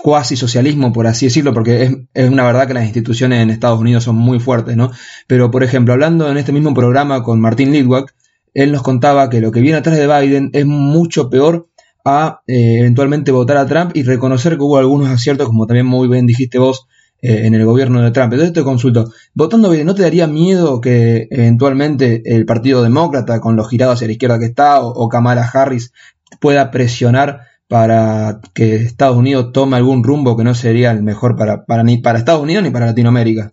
cuasi 0.03 0.37
socialismo, 0.37 0.93
por 0.93 1.07
así 1.07 1.27
decirlo? 1.27 1.55
Porque 1.55 1.83
es, 1.83 1.97
es, 2.13 2.31
una 2.31 2.45
verdad 2.45 2.67
que 2.67 2.75
las 2.75 2.85
instituciones 2.85 3.43
en 3.43 3.49
Estados 3.49 3.81
Unidos 3.81 4.05
son 4.05 4.17
muy 4.17 4.39
fuertes, 4.39 4.77
¿no? 4.77 4.93
Pero, 5.27 5.51
por 5.51 5.65
ejemplo, 5.65 5.95
hablando 5.95 6.31
en 6.31 6.37
este 6.37 6.53
mismo 6.53 6.75
programa 6.75 7.23
con 7.23 7.41
Martín 7.41 7.73
Lidwak, 7.73 8.15
él 8.53 8.71
nos 8.71 8.83
contaba 8.83 9.31
que 9.31 9.41
lo 9.41 9.51
que 9.51 9.63
viene 9.63 9.79
atrás 9.79 9.97
de 9.97 10.07
Biden 10.07 10.51
es 10.53 10.67
mucho 10.67 11.31
peor 11.31 11.71
a 12.05 12.41
eh, 12.47 12.79
eventualmente 12.81 13.33
votar 13.33 13.57
a 13.57 13.67
Trump 13.67 13.93
y 13.95 14.03
reconocer 14.03 14.57
que 14.57 14.63
hubo 14.63 14.79
algunos 14.79 15.09
aciertos, 15.09 15.47
como 15.47 15.67
también 15.67 15.87
muy 15.87 16.09
bien 16.09 16.27
dijiste 16.27 16.59
vos, 16.59 16.87
eh, 17.25 17.47
en 17.47 17.55
el 17.55 17.65
gobierno 17.65 18.03
de 18.03 18.11
Trump. 18.11 18.33
Entonces 18.33 18.53
te 18.53 18.65
consulto, 18.65 19.13
votando 19.33 19.71
Biden, 19.71 19.87
¿no 19.87 19.95
te 19.95 20.03
daría 20.03 20.27
miedo 20.27 20.81
que 20.81 21.29
eventualmente 21.31 22.23
el 22.25 22.45
Partido 22.45 22.83
Demócrata, 22.83 23.41
con 23.41 23.55
los 23.55 23.69
girados 23.69 23.95
hacia 23.95 24.09
la 24.09 24.13
izquierda 24.15 24.39
que 24.41 24.47
está, 24.47 24.81
o, 24.81 25.09
Kamala 25.09 25.49
Harris, 25.49 25.93
pueda 26.41 26.73
presionar 26.73 27.43
para 27.69 28.41
que 28.55 28.75
Estados 28.75 29.17
Unidos 29.17 29.53
tome 29.53 29.77
algún 29.77 30.03
rumbo 30.03 30.37
que 30.37 30.45
no 30.45 30.55
sería 30.55 30.91
el 30.91 31.05
mejor 31.05 31.37
para, 31.37 31.65
para 31.65 31.85
ni 31.85 31.99
para 31.99 32.19
Estados 32.19 32.43
Unidos 32.43 32.65
ni 32.65 32.71
para 32.71 32.87
Latinoamérica? 32.87 33.53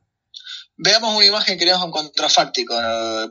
Veamos 0.82 1.13
una 1.13 1.26
imagen 1.26 1.60
que 1.60 1.65
no 1.65 1.84
un 1.84 1.92
contrafáctico, 1.92 2.74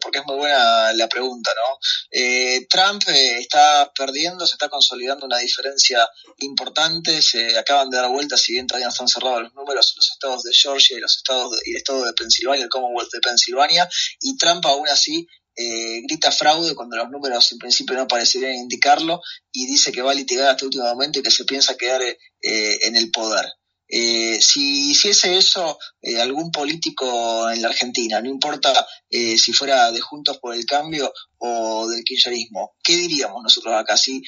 porque 0.03 0.19
es 0.19 0.27
muy 0.27 0.37
buena 0.37 0.93
la 0.93 1.09
pregunta, 1.09 1.51
¿no? 1.57 1.79
Eh, 2.11 2.67
Trump 2.69 3.03
eh, 3.09 3.39
está 3.39 3.91
perdiendo, 3.97 4.47
se 4.47 4.57
está 4.57 4.69
consolidando 4.69 5.25
una 5.25 5.39
diferencia 5.39 6.07
importante, 6.41 7.23
se 7.23 7.57
acaban 7.57 7.89
de 7.89 7.97
dar 7.97 8.11
vuelta, 8.11 8.37
si 8.37 8.53
bien 8.53 8.67
todavía 8.67 8.89
no 8.89 8.93
están 8.93 9.09
cerrados 9.09 9.45
los 9.45 9.55
números, 9.55 9.95
los 9.97 10.11
estados 10.11 10.43
de 10.43 10.53
Georgia 10.53 10.99
y 10.99 11.01
los 11.01 11.17
estados 11.17 11.59
y 11.65 11.71
el 11.71 11.77
estado 11.79 12.05
de 12.05 12.13
Pensilvania, 12.13 12.65
el 12.65 12.69
Commonwealth 12.69 13.13
de 13.13 13.21
Pensilvania, 13.21 13.89
y 14.21 14.37
Trump 14.37 14.67
aún 14.67 14.87
así 14.91 15.27
eh, 15.57 16.03
grita 16.03 16.31
fraude 16.31 16.75
cuando 16.75 16.99
los 16.99 17.09
números 17.09 17.51
en 17.53 17.59
principio 17.59 17.97
no 17.97 18.07
parecerían 18.07 18.57
indicarlo 18.57 19.23
y 19.53 19.65
dice 19.67 19.91
que 19.91 20.03
va 20.03 20.11
a 20.11 20.15
litigar 20.15 20.51
hasta 20.51 20.65
el 20.65 20.67
último 20.67 20.85
momento 20.85 21.19
y 21.19 21.23
que 21.23 21.31
se 21.31 21.47
piensa 21.47 21.79
quedar 21.79 22.03
en 22.43 22.95
el 22.95 23.11
poder. 23.11 23.47
Eh, 23.88 24.38
si 24.42 24.90
hiciese 24.90 25.38
eso 25.38 25.79
eh, 26.03 26.20
algún 26.20 26.51
político 26.51 27.48
en 27.51 27.62
la 27.62 27.68
Argentina, 27.68 28.20
no 28.20 28.29
importa 28.29 28.87
eh, 29.09 29.38
si 29.38 29.53
fuera 29.53 29.90
de 29.90 30.01
Juntos 30.01 30.38
por 30.38 30.55
el 30.55 30.66
Cambio 30.66 31.12
o 31.38 31.88
del 31.88 32.05
kirchnerismo, 32.05 32.77
¿qué 32.83 32.96
diríamos 32.96 33.42
nosotros 33.42 33.74
acá? 33.74 33.96
Si 33.96 34.22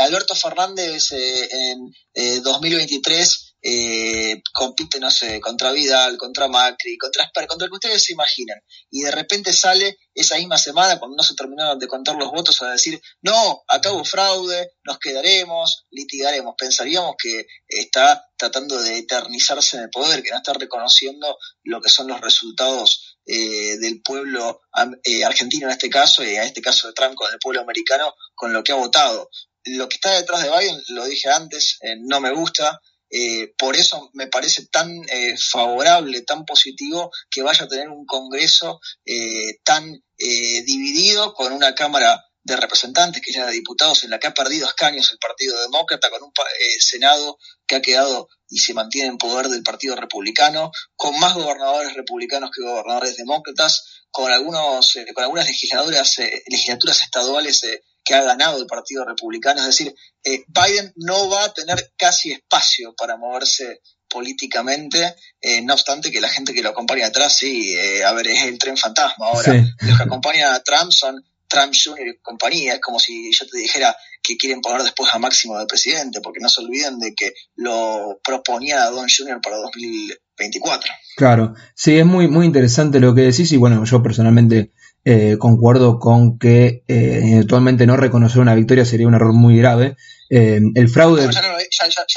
Alberto 0.00 0.34
Fernández 0.34 1.12
en 1.12 2.42
2023 2.42 3.51
eh, 3.62 4.42
compite, 4.52 4.98
no 4.98 5.10
sé, 5.10 5.40
contra 5.40 5.70
Vidal, 5.70 6.16
contra 6.18 6.48
Macri, 6.48 6.98
contra 6.98 7.24
Esper, 7.24 7.46
contra 7.46 7.66
el 7.66 7.70
que 7.70 7.76
ustedes 7.76 8.04
se 8.04 8.12
imaginen. 8.12 8.58
Y 8.90 9.02
de 9.02 9.12
repente 9.12 9.52
sale 9.52 9.98
esa 10.14 10.36
misma 10.36 10.58
semana, 10.58 10.98
cuando 10.98 11.16
no 11.16 11.22
se 11.22 11.34
terminaron 11.34 11.78
de 11.78 11.86
contar 11.86 12.16
los 12.16 12.30
votos, 12.30 12.60
a 12.62 12.72
decir, 12.72 13.00
no, 13.22 13.62
acabo 13.68 14.04
fraude, 14.04 14.72
nos 14.84 14.98
quedaremos, 14.98 15.86
litigaremos. 15.90 16.54
Pensaríamos 16.58 17.14
que 17.16 17.46
está 17.68 18.24
tratando 18.36 18.82
de 18.82 18.98
eternizarse 18.98 19.76
en 19.76 19.84
el 19.84 19.90
poder, 19.90 20.22
que 20.22 20.30
no 20.30 20.38
está 20.38 20.52
reconociendo 20.54 21.38
lo 21.62 21.80
que 21.80 21.88
son 21.88 22.08
los 22.08 22.20
resultados 22.20 23.18
eh, 23.24 23.78
del 23.78 24.02
pueblo 24.02 24.60
eh, 25.04 25.24
argentino 25.24 25.68
en 25.68 25.72
este 25.72 25.88
caso, 25.88 26.24
y 26.24 26.34
en 26.34 26.42
este 26.42 26.60
caso 26.60 26.88
de 26.88 26.94
Trump 26.94 27.14
con 27.14 27.32
el 27.32 27.38
pueblo 27.38 27.60
americano, 27.60 28.12
con 28.34 28.52
lo 28.52 28.64
que 28.64 28.72
ha 28.72 28.76
votado. 28.76 29.30
Lo 29.64 29.88
que 29.88 29.94
está 29.94 30.10
detrás 30.10 30.42
de 30.42 30.50
Biden, 30.50 30.82
lo 30.88 31.04
dije 31.04 31.30
antes, 31.30 31.78
eh, 31.82 31.94
no 32.00 32.20
me 32.20 32.32
gusta, 32.32 32.80
eh, 33.14 33.52
por 33.58 33.76
eso 33.76 34.10
me 34.14 34.26
parece 34.26 34.66
tan 34.68 34.90
eh, 35.10 35.36
favorable, 35.36 36.22
tan 36.22 36.46
positivo 36.46 37.10
que 37.30 37.42
vaya 37.42 37.66
a 37.66 37.68
tener 37.68 37.90
un 37.90 38.06
Congreso 38.06 38.80
eh, 39.04 39.58
tan 39.62 40.02
dividido 40.16 41.34
con 41.34 41.52
una 41.52 41.74
Cámara 41.74 42.24
de 42.44 42.56
Representantes, 42.56 43.20
que 43.20 43.32
ya 43.32 43.44
de 43.44 43.52
diputados, 43.52 44.04
en 44.04 44.10
la 44.10 44.20
que 44.20 44.28
ha 44.28 44.34
perdido 44.34 44.68
escaños 44.68 45.10
el 45.12 45.18
Partido 45.18 45.60
Demócrata, 45.60 46.10
con 46.10 46.22
un 46.22 46.32
Senado 46.78 47.38
que 47.66 47.76
ha 47.76 47.82
quedado 47.82 48.28
y 48.48 48.60
se 48.60 48.72
mantiene 48.72 49.08
en 49.08 49.18
poder 49.18 49.48
del 49.48 49.64
Partido 49.64 49.96
Republicano, 49.96 50.70
con 50.94 51.18
más 51.18 51.34
gobernadores 51.34 51.94
republicanos 51.94 52.50
que 52.54 52.62
gobernadores 52.62 53.16
demócratas, 53.16 54.04
con 54.12 54.30
algunos, 54.30 54.96
con 55.12 55.24
algunas 55.24 55.46
legisladoras, 55.46 56.18
legislaturas 56.46 57.02
estaduales 57.02 57.62
que 58.04 58.14
ha 58.14 58.22
ganado 58.22 58.58
el 58.58 58.66
Partido 58.66 59.04
Republicano. 59.04 59.60
Es 59.60 59.66
decir, 59.66 59.94
eh, 60.24 60.44
Biden 60.48 60.92
no 60.96 61.28
va 61.30 61.44
a 61.44 61.52
tener 61.52 61.92
casi 61.96 62.32
espacio 62.32 62.94
para 62.96 63.16
moverse 63.16 63.80
políticamente, 64.08 65.14
eh, 65.40 65.62
no 65.62 65.72
obstante 65.72 66.10
que 66.10 66.20
la 66.20 66.28
gente 66.28 66.52
que 66.52 66.62
lo 66.62 66.68
acompaña 66.68 67.06
atrás, 67.06 67.36
sí, 67.38 67.72
eh, 67.72 68.04
a 68.04 68.12
ver, 68.12 68.28
es 68.28 68.42
el 68.42 68.58
tren 68.58 68.76
fantasma. 68.76 69.26
Ahora, 69.26 69.54
los 69.80 69.96
que 69.96 70.02
acompañan 70.02 70.52
a 70.52 70.62
Trump 70.62 70.92
son 70.92 71.24
Trump 71.52 71.72
Jr. 71.72 72.08
y 72.08 72.18
compañía. 72.20 72.74
Es 72.74 72.80
como 72.80 72.98
si 72.98 73.30
yo 73.32 73.46
te 73.46 73.58
dijera 73.58 73.94
que 74.22 74.36
quieren 74.36 74.60
poner 74.60 74.82
después 74.82 75.10
a 75.12 75.18
Máximo 75.18 75.58
de 75.58 75.66
presidente, 75.66 76.20
porque 76.22 76.40
no 76.40 76.48
se 76.48 76.62
olviden 76.62 76.98
de 76.98 77.14
que 77.14 77.32
lo 77.56 78.20
proponía 78.24 78.86
Don 78.86 79.06
Jr. 79.08 79.40
para 79.42 79.56
2024. 79.56 80.92
Claro, 81.16 81.54
sí, 81.74 81.98
es 81.98 82.06
muy, 82.06 82.28
muy 82.28 82.46
interesante 82.46 83.00
lo 83.00 83.14
que 83.14 83.22
decís 83.22 83.52
y 83.52 83.58
bueno, 83.58 83.84
yo 83.84 84.02
personalmente 84.02 84.72
eh, 85.04 85.36
concuerdo 85.36 85.98
con 85.98 86.38
que 86.38 86.84
eh, 86.86 87.20
eventualmente 87.32 87.86
no 87.86 87.96
reconocer 87.96 88.40
una 88.40 88.54
victoria 88.54 88.84
sería 88.84 89.08
un 89.08 89.14
error 89.14 89.32
muy 89.32 89.56
grave. 89.56 89.96
Eh, 90.30 90.60
el 90.74 90.88
fraude. 90.88 91.22
ya, 91.22 91.42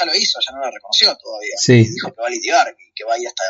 lo 0.06 0.14
hizo, 0.14 0.38
ya 0.40 0.54
no 0.54 0.60
la 0.60 0.70
reconoció 0.70 1.16
todavía. 1.16 1.54
Sí. 1.58 1.84
Dijo 1.84 2.12
que 2.12 2.20
va 2.20 2.28
a 2.28 2.30
litigar, 2.30 2.66
que 2.94 3.04
va 3.04 3.14
a 3.14 3.18
ir 3.18 3.26
hasta 3.26 3.42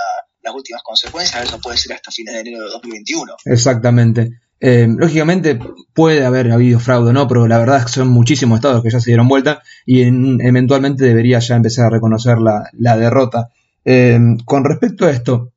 las 0.42 0.54
últimas 0.54 0.82
consecuencias, 0.82 1.44
eso 1.44 1.60
puede 1.60 1.76
ser 1.76 1.92
hasta 1.92 2.10
fines 2.10 2.34
de 2.34 2.40
enero 2.40 2.64
de 2.64 2.70
2021. 2.70 3.36
Exactamente. 3.44 4.30
lógicamente 4.58 5.58
puede 5.92 6.24
haber 6.24 6.50
habido 6.50 6.80
fraude, 6.80 7.12
¿no? 7.12 7.28
Pero 7.28 7.46
la 7.46 7.58
verdad 7.58 7.78
es 7.80 7.84
que 7.86 7.92
son 7.92 8.08
muchísimos 8.08 8.56
estados 8.56 8.82
que 8.82 8.90
ya 8.90 9.00
se 9.00 9.10
dieron 9.10 9.28
vuelta 9.28 9.62
y 9.84 10.02
eventualmente 10.02 11.04
debería 11.04 11.40
ya 11.40 11.56
empezar 11.56 11.86
a 11.86 11.90
reconocer 11.90 12.38
la, 12.38 12.70
la 12.72 12.96
derrota. 12.96 13.50
con 13.84 14.64
respecto 14.64 15.06
a 15.06 15.10
esto, 15.10 15.52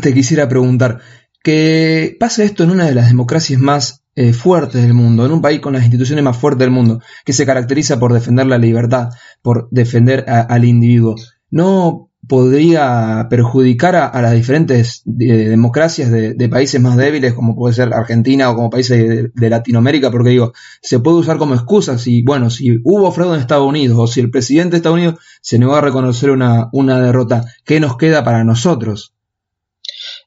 te 0.00 0.14
quisiera 0.14 0.48
preguntar, 0.48 1.00
que 1.42 2.16
pase 2.18 2.44
esto 2.44 2.64
en 2.64 2.70
una 2.70 2.86
de 2.86 2.94
las 2.94 3.08
democracias 3.08 3.60
más 3.60 4.02
eh, 4.14 4.32
fuertes 4.32 4.82
del 4.82 4.94
mundo, 4.94 5.24
en 5.24 5.32
un 5.32 5.42
país 5.42 5.60
con 5.60 5.72
las 5.72 5.82
instituciones 5.82 6.24
más 6.24 6.36
fuertes 6.36 6.60
del 6.60 6.70
mundo, 6.70 7.00
que 7.24 7.32
se 7.32 7.46
caracteriza 7.46 7.98
por 7.98 8.12
defender 8.12 8.46
la 8.46 8.58
libertad, 8.58 9.08
por 9.40 9.68
defender 9.70 10.24
al 10.28 10.64
individuo, 10.64 11.16
¿no 11.50 12.10
podría 12.28 13.26
perjudicar 13.28 13.96
a, 13.96 14.22
las 14.22 14.32
diferentes 14.32 15.02
eh, 15.06 15.48
democracias 15.48 16.10
de, 16.10 16.48
países 16.48 16.80
más 16.80 16.96
débiles, 16.96 17.34
como 17.34 17.56
puede 17.56 17.74
ser 17.74 17.92
Argentina 17.92 18.50
o 18.50 18.54
como 18.54 18.70
países 18.70 19.32
de, 19.34 19.50
Latinoamérica? 19.50 20.10
Porque 20.10 20.30
digo, 20.30 20.52
se 20.80 21.00
puede 21.00 21.16
usar 21.16 21.38
como 21.38 21.54
excusa 21.54 21.98
si, 21.98 22.22
bueno, 22.22 22.50
si 22.50 22.78
hubo 22.84 23.10
fraude 23.10 23.34
en 23.34 23.40
Estados 23.40 23.66
Unidos 23.66 23.98
o 23.98 24.06
si 24.06 24.20
el 24.20 24.30
presidente 24.30 24.72
de 24.72 24.76
Estados 24.76 24.98
Unidos 24.98 25.20
se 25.40 25.58
negó 25.58 25.74
a 25.74 25.80
reconocer 25.80 26.30
una, 26.30 26.68
una 26.72 27.00
derrota, 27.00 27.44
¿qué 27.64 27.80
nos 27.80 27.96
queda 27.96 28.22
para 28.22 28.44
nosotros? 28.44 29.14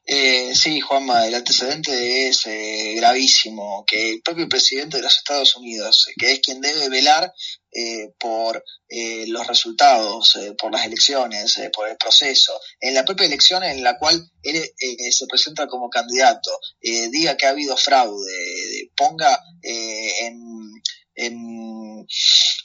Eh, 0.08 0.54
sí, 0.54 0.80
Juanma, 0.80 1.26
el 1.26 1.34
antecedente 1.34 2.28
es 2.28 2.46
eh, 2.46 2.94
gravísimo, 2.94 3.84
que 3.84 4.10
el 4.10 4.22
propio 4.22 4.48
presidente 4.48 4.98
de 4.98 5.02
los 5.02 5.16
Estados 5.16 5.56
Unidos, 5.56 6.06
que 6.16 6.30
es 6.30 6.38
quien 6.38 6.60
debe 6.60 6.88
velar 6.88 7.32
eh, 7.72 8.12
por 8.16 8.64
eh, 8.88 9.24
los 9.26 9.44
resultados, 9.48 10.38
por 10.56 10.70
las 10.70 10.86
elecciones, 10.86 11.60
por 11.74 11.88
el 11.88 11.96
proceso, 11.96 12.52
en 12.78 12.94
la 12.94 13.04
propia 13.04 13.26
elección 13.26 13.64
en 13.64 13.82
la 13.82 13.98
cual 13.98 14.30
él 14.44 14.62
se 15.10 15.26
presenta 15.26 15.66
como 15.66 15.90
candidato, 15.90 16.56
diga 16.80 17.36
que 17.36 17.46
ha 17.46 17.50
habido 17.50 17.76
fraude, 17.76 18.92
ponga 18.96 19.40
en, 19.60 20.70
en, 21.16 22.06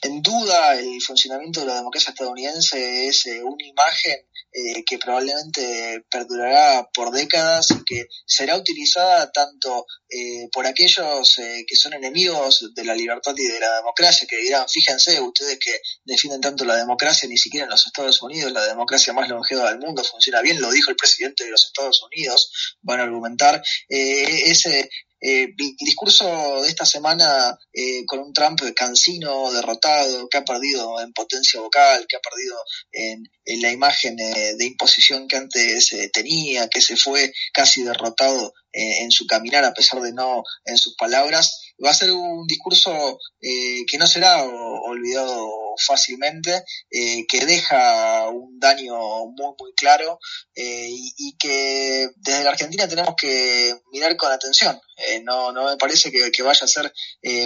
en, 0.02 0.22
duda 0.22 0.74
el 0.78 1.00
funcionamiento 1.00 1.60
de 1.60 1.66
la 1.66 1.76
democracia 1.76 2.10
estadounidense, 2.10 3.06
es 3.06 3.26
una 3.26 3.66
imagen 3.66 4.16
eh, 4.54 4.84
que 4.84 4.98
probablemente 4.98 6.04
perdurará 6.10 6.86
por 6.92 7.10
décadas 7.10 7.70
y 7.70 7.82
que 7.86 8.06
será 8.26 8.54
utilizada 8.58 9.32
tanto 9.32 9.86
eh, 10.10 10.46
por 10.52 10.66
aquellos 10.66 11.38
eh, 11.38 11.64
que 11.66 11.74
son 11.74 11.94
enemigos 11.94 12.68
de 12.74 12.84
la 12.84 12.94
libertad 12.94 13.32
y 13.34 13.46
de 13.46 13.58
la 13.58 13.76
democracia, 13.76 14.28
que 14.28 14.36
dirán, 14.36 14.68
fíjense, 14.68 15.18
ustedes 15.20 15.58
que 15.58 15.80
defienden 16.04 16.42
tanto 16.42 16.66
la 16.66 16.76
democracia, 16.76 17.26
ni 17.30 17.38
siquiera 17.38 17.64
en 17.64 17.70
los 17.70 17.86
Estados 17.86 18.20
Unidos, 18.20 18.52
la 18.52 18.66
democracia 18.66 19.14
más 19.14 19.26
longeva 19.30 19.70
del 19.70 19.78
mundo 19.78 20.04
funciona 20.04 20.42
bien, 20.42 20.60
lo 20.60 20.70
dijo 20.70 20.90
el 20.90 20.96
presidente 20.96 21.44
de 21.44 21.50
los 21.50 21.64
Estados 21.64 22.02
Unidos, 22.02 22.76
van 22.82 23.00
a 23.00 23.04
argumentar, 23.04 23.62
ese 23.88 24.90
eh, 25.24 25.54
el 25.56 25.76
discurso 25.78 26.62
de 26.62 26.68
esta 26.68 26.84
semana 26.84 27.56
eh, 27.72 28.04
con 28.06 28.18
un 28.18 28.32
Trump 28.32 28.60
cansino, 28.74 29.52
derrotado, 29.52 30.28
que 30.28 30.38
ha 30.38 30.44
perdido 30.44 31.00
en 31.00 31.12
potencia 31.12 31.60
vocal, 31.60 32.06
que 32.08 32.16
ha 32.16 32.20
perdido 32.20 32.56
en, 32.90 33.62
la 33.62 33.70
imagen 33.70 34.18
eh, 34.18 34.54
de 34.56 34.66
imposición 34.66 35.28
que 35.28 35.36
antes 35.36 35.94
tenía, 36.12 36.68
que 36.68 36.80
se 36.80 36.96
fue 36.96 37.32
casi 37.52 37.84
derrotado 37.84 38.52
en 38.72 39.10
su 39.10 39.26
caminar 39.26 39.64
a 39.64 39.74
pesar 39.74 40.00
de 40.00 40.12
no 40.12 40.42
en 40.64 40.78
sus 40.78 40.94
palabras, 40.96 41.74
va 41.84 41.90
a 41.90 41.94
ser 41.94 42.10
un 42.12 42.46
discurso 42.46 43.18
que 43.40 43.98
no 43.98 44.06
será 44.06 44.44
olvidado 44.44 45.62
fácilmente, 45.78 46.64
eh, 46.90 47.26
que 47.28 47.44
deja 47.46 48.28
un 48.28 48.58
daño 48.58 48.96
muy, 49.26 49.54
muy 49.58 49.72
claro 49.74 50.18
eh, 50.54 50.88
y, 50.90 51.36
que 51.38 52.10
desde 52.16 52.44
la 52.44 52.50
Argentina 52.50 52.88
tenemos 52.88 53.14
que 53.16 53.74
mirar 53.92 54.16
con 54.16 54.30
atención. 54.30 54.80
Eh, 54.96 55.20
no, 55.22 55.52
no 55.52 55.66
me 55.66 55.76
parece 55.76 56.10
que, 56.10 56.42
vaya 56.42 56.64
a 56.64 56.68
ser 56.68 56.92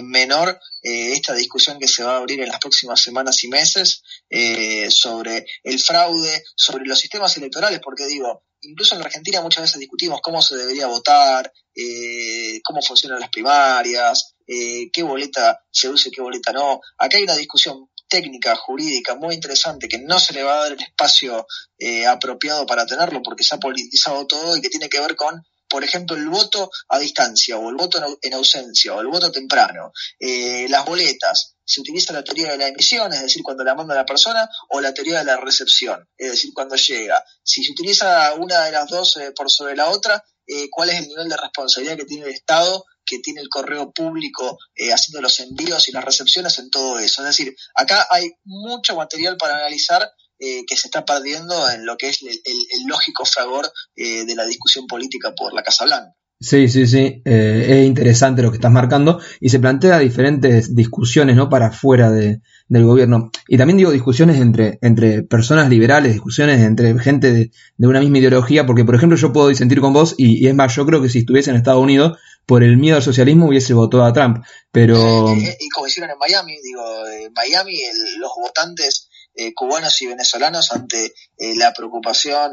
menor 0.03 0.59
esta 0.83 1.35
discusión 1.35 1.79
que 1.79 1.89
se 1.89 2.03
va 2.03 2.15
a 2.15 2.17
abrir 2.19 2.41
en 2.41 2.49
las 2.49 2.61
próximas 2.61 3.01
semanas 3.01 3.43
y 3.45 3.49
meses 3.49 4.03
sobre 4.89 5.45
el 5.63 5.79
fraude, 5.79 6.45
sobre 6.55 6.87
los 6.87 6.99
sistemas 6.99 7.37
electorales, 7.37 7.81
porque 7.83 8.07
digo, 8.07 8.43
incluso 8.69 8.95
en 8.95 9.01
la 9.01 9.07
Argentina 9.07 9.41
muchas 9.41 9.63
veces 9.63 9.81
discutimos 9.81 10.21
cómo 10.23 10.43
se 10.43 10.57
debería 10.57 10.87
votar, 10.87 11.53
cómo 12.65 12.83
funcionan 12.83 13.21
las 13.21 13.31
primarias, 13.31 14.35
qué 14.47 15.03
boleta 15.03 15.61
se 15.71 15.89
usa 15.89 16.09
y 16.09 16.13
qué 16.13 16.23
boleta 16.23 16.53
no. 16.53 16.81
Acá 16.99 17.19
hay 17.19 17.25
una 17.25 17.37
discusión 17.37 17.89
técnica, 18.09 18.57
jurídica 18.57 19.15
muy 19.15 19.35
interesante 19.35 19.89
que 19.89 19.99
no 19.99 20.19
se 20.19 20.33
le 20.33 20.43
va 20.43 20.55
a 20.55 20.63
dar 20.63 20.73
el 20.73 20.81
espacio 20.81 21.47
eh, 21.79 22.07
apropiado 22.07 22.67
para 22.67 22.87
tenerlo 22.87 23.23
porque 23.23 23.45
se 23.45 23.55
ha 23.55 23.59
politizado 23.59 24.27
todo 24.27 24.57
y 24.57 24.61
que 24.61 24.69
tiene 24.69 24.89
que 24.89 25.01
ver 25.01 25.17
con, 25.17 25.43
por 25.69 25.85
ejemplo, 25.85 26.17
el 26.17 26.29
voto 26.29 26.71
a 26.89 26.99
distancia 26.99 27.57
o 27.57 27.69
el 27.69 27.77
voto 27.77 28.01
en 28.23 28.35
ausencia 28.35 28.95
o 28.95 29.01
el 29.01 29.09
voto 29.09 29.31
temprano, 29.31 29.93
eh, 30.19 30.67
las 30.69 30.85
boletas. 30.85 31.56
Se 31.67 31.81
utiliza 31.81 32.13
la 32.13 32.25
teoría 32.25 32.53
de 32.53 32.59
la 32.59 32.69
emisión, 32.69 33.13
es 33.13 33.21
decir, 33.21 33.43
cuando 33.43 33.65
la 33.65 33.75
manda 33.75 33.95
la 33.95 34.07
persona, 34.07 34.49
o 34.71 34.81
la 34.81 34.95
teoría 34.95 35.19
de 35.19 35.25
la 35.25 35.37
recepción, 35.37 36.09
es 36.17 36.31
decir, 36.31 36.53
cuando 36.55 36.77
llega. 36.77 37.23
Si 37.43 37.63
se 37.63 37.73
utiliza 37.73 38.33
una 38.35 38.65
de 38.65 38.73
las 38.73 38.89
dos 38.89 39.17
eh, 39.19 39.33
por 39.37 39.51
sobre 39.51 39.77
la 39.77 39.91
otra, 39.91 40.25
¿cuál 40.71 40.91
es 40.91 41.01
el 41.01 41.09
nivel 41.09 41.29
de 41.29 41.37
responsabilidad 41.37 41.97
que 41.97 42.05
tiene 42.05 42.27
el 42.27 42.33
Estado 42.33 42.85
que 43.07 43.21
tiene 43.21 43.41
el 43.41 43.49
correo 43.49 43.93
público 43.93 44.59
eh, 44.75 44.93
haciendo 44.93 45.23
los 45.23 45.39
envíos 45.41 45.89
y 45.89 45.93
las 45.93 46.05
recepciones 46.05 46.59
en 46.59 46.69
todo 46.71 46.99
eso. 46.99 47.23
Es 47.23 47.29
decir, 47.29 47.57
acá 47.75 48.07
hay 48.11 48.33
mucho 48.45 48.97
material 48.97 49.37
para 49.37 49.57
analizar 49.57 50.11
eh, 50.39 50.67
que 50.67 50.77
se 50.77 50.89
está 50.89 51.05
perdiendo 51.05 51.71
en 51.71 51.87
lo 51.87 51.97
que 51.97 52.09
es 52.09 52.21
el, 52.23 52.87
lógico 52.87 53.25
fragor 53.25 53.73
eh, 53.95 54.27
de 54.27 54.35
la 54.35 54.45
discusión 54.45 54.87
política 54.87 55.33
por 55.35 55.55
la 55.55 55.63
Casa 55.63 55.85
Blanca. 55.85 56.13
Sí, 56.39 56.69
sí, 56.69 56.87
sí, 56.87 57.23
es 57.25 57.87
interesante 57.87 58.43
lo 58.43 58.51
que 58.51 58.59
estás 58.59 58.71
marcando 58.71 59.21
y 59.41 59.49
se 59.49 59.59
plantea 59.59 59.99
diferentes 59.99 60.75
discusiones 60.75 61.35
¿no? 61.35 61.49
para 61.49 61.73
fuera 61.73 62.11
de, 62.11 62.41
del 62.69 62.85
gobierno. 62.85 63.31
Y 63.49 63.59
también 63.59 63.77
digo 63.77 63.91
discusiones 63.91 64.41
entre, 64.41 64.79
entre 64.83 65.23
personas 65.23 65.69
liberales, 65.69 66.13
discusiones 66.13 66.61
entre 66.61 66.99
gente 66.99 67.33
de, 67.33 67.51
una 67.79 68.01
misma 68.01 68.19
ideología, 68.19 68.67
porque 68.67 68.85
por 68.85 68.95
ejemplo 68.95 69.17
yo 69.17 69.33
puedo 69.33 69.49
disentir 69.49 69.81
con 69.81 69.93
vos 69.93 70.15
y, 70.19 70.47
es 70.47 70.55
más, 70.55 70.75
yo 70.75 70.85
creo 70.87 71.01
que 71.01 71.09
si 71.09 71.21
estuviese 71.21 71.51
en 71.51 71.57
Estados 71.57 71.83
Unidos 71.83 72.19
por 72.45 72.63
el 72.63 72.77
miedo 72.77 72.97
al 72.97 73.03
socialismo 73.03 73.47
hubiese 73.47 73.75
votado 73.75 74.05
a 74.05 74.13
Trump. 74.13 74.45
Pero... 74.71 75.29
Eh, 75.29 75.49
eh, 75.49 75.57
y 75.61 75.69
como 75.69 75.87
hicieron 75.87 76.11
en 76.11 76.19
Miami, 76.19 76.57
digo, 76.63 77.07
en 77.09 77.33
Miami 77.33 77.79
los 78.19 78.33
votantes 78.37 79.09
eh, 79.35 79.53
cubanos 79.55 80.01
y 80.03 80.07
venezolanos 80.07 80.73
ante 80.73 81.13
la 81.39 81.73
preocupación 81.73 82.53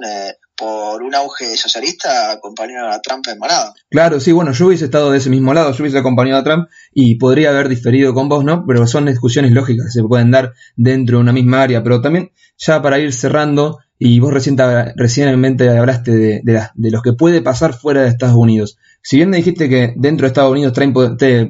por 0.64 1.04
un 1.04 1.14
auge 1.14 1.58
socialista 1.58 2.32
acompañaron 2.32 2.92
a 2.92 3.00
Trump 3.02 3.26
en 3.32 3.40
manada. 3.40 3.74
Claro, 3.90 4.20
sí, 4.20 4.32
bueno, 4.32 4.54
yo 4.54 4.68
hubiese 4.68 4.86
estado 4.86 5.12
de 5.12 5.18
ese 5.18 5.30
mismo 5.30 5.54
lado, 5.54 5.72
yo 5.72 5.84
hubiese 5.84 5.98
acompañado 5.98 6.40
a 6.40 6.44
Trump 6.44 6.70
y 6.94 7.16
podría 7.16 7.50
haber 7.50 7.68
diferido 7.68 8.14
con 8.14 8.30
vos, 8.30 8.46
¿no? 8.46 8.66
Pero 8.66 8.88
son 8.88 9.06
discusiones 9.06 9.52
lógicas 9.52 9.88
que 9.88 9.92
se 9.92 10.04
pueden 10.04 10.32
dar 10.32 10.54
dentro 10.76 11.18
de 11.18 11.24
una 11.24 11.34
misma 11.34 11.62
área, 11.62 11.84
pero 11.84 12.02
también 12.02 12.32
ya 12.58 12.82
para 12.82 13.00
ir 13.00 13.14
cerrando, 13.14 13.80
y 14.00 14.20
vos 14.20 14.34
recién, 14.34 14.58
recientemente 14.96 15.70
hablaste 15.70 16.12
de, 16.12 16.42
de 16.44 16.92
los 16.92 17.02
que 17.02 17.14
puede 17.14 17.42
pasar 17.42 17.74
fuera 17.74 18.02
de 18.02 18.10
Estados 18.10 18.36
Unidos 18.36 18.78
si 19.04 19.18
bien 19.18 19.30
me 19.30 19.38
dijiste 19.38 19.68
que 19.68 19.94
dentro 19.98 20.24
de 20.24 20.30
Estados 20.30 20.52
Unidos 20.52 20.74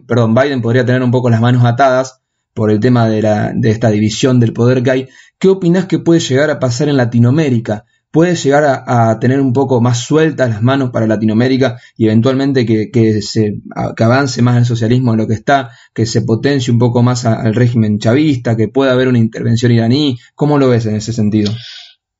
perdón, 0.08 0.34
Biden 0.34 0.62
podría 0.62 0.86
tener 0.86 1.04
un 1.04 1.12
poco 1.12 1.30
las 1.30 1.40
manos 1.40 1.64
atadas 1.64 2.20
por 2.54 2.72
el 2.72 2.80
tema 2.80 3.08
de, 3.08 3.22
la, 3.22 3.52
de 3.54 3.70
esta 3.70 3.92
división 3.92 4.40
del 4.40 4.54
poder 4.54 4.82
que 4.82 4.92
hay, 4.92 5.10
¿qué 5.38 5.50
opinas 5.50 5.86
que 5.86 6.00
puede 6.00 6.20
llegar 6.20 6.50
a 6.50 6.60
pasar 6.60 6.90
en 6.90 6.98
Latinoamérica? 6.98 7.86
¿Puede 8.14 8.36
llegar 8.36 8.84
a, 8.86 9.18
tener 9.18 9.42
un 9.42 9.54
poco 9.54 9.82
más 9.82 9.98
sueltas 9.98 10.48
las 10.48 10.62
manos 10.62 10.92
para 10.92 11.08
Latinoamérica 11.08 11.80
y 11.98 12.06
eventualmente 12.06 12.64
que, 12.64 13.22
se, 13.24 13.56
que 13.98 14.04
avance 14.04 14.44
más 14.44 14.56
el 14.56 14.66
socialismo 14.66 15.14
en 15.14 15.18
lo 15.18 15.28
que 15.28 15.34
está, 15.34 15.72
que 15.96 16.06
se 16.06 16.22
potencie 16.22 16.72
un 16.72 16.78
poco 16.78 17.02
más 17.02 17.26
al 17.26 17.56
régimen 17.56 17.98
chavista, 17.98 18.56
que 18.56 18.68
pueda 18.68 18.92
haber 18.92 19.08
una 19.08 19.18
intervención 19.18 19.72
iraní? 19.72 20.20
¿Cómo 20.36 20.60
lo 20.60 20.70
ves 20.70 20.86
en 20.86 20.94
ese 20.94 21.12
sentido? 21.12 21.52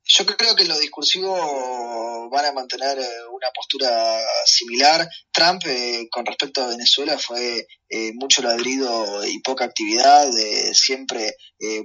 Yo 0.06 0.26
creo 0.26 0.54
que 0.56 0.66
lo 0.66 0.78
discursivo 0.78 2.30
van 2.30 2.46
a 2.46 2.52
mantener 2.52 3.00
eh, 3.00 3.08
una 3.32 3.48
postura 3.56 4.20
similar. 4.46 5.08
Trump, 5.32 5.62
eh, 5.66 6.08
con 6.12 6.26
respecto 6.26 6.62
a 6.62 6.68
Venezuela, 6.68 7.18
fue 7.18 7.66
eh, 7.88 8.12
mucho 8.14 8.42
ladrido 8.42 9.26
y 9.26 9.40
poca 9.40 9.66
actividad. 9.66 10.30
siempre 10.74 11.36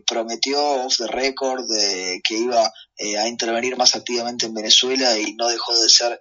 prometió 0.06 0.60
off 0.60 0.96
the 0.96 1.06
record 1.06 1.64
que 2.24 2.34
iba 2.34 2.66
a 2.66 3.28
intervenir 3.28 3.76
más 3.76 3.94
activamente 3.94 4.46
en 4.46 4.54
Venezuela 4.54 5.16
y 5.16 5.34
no 5.34 5.46
dejó 5.48 5.78
de 5.80 5.88
ser 5.88 6.20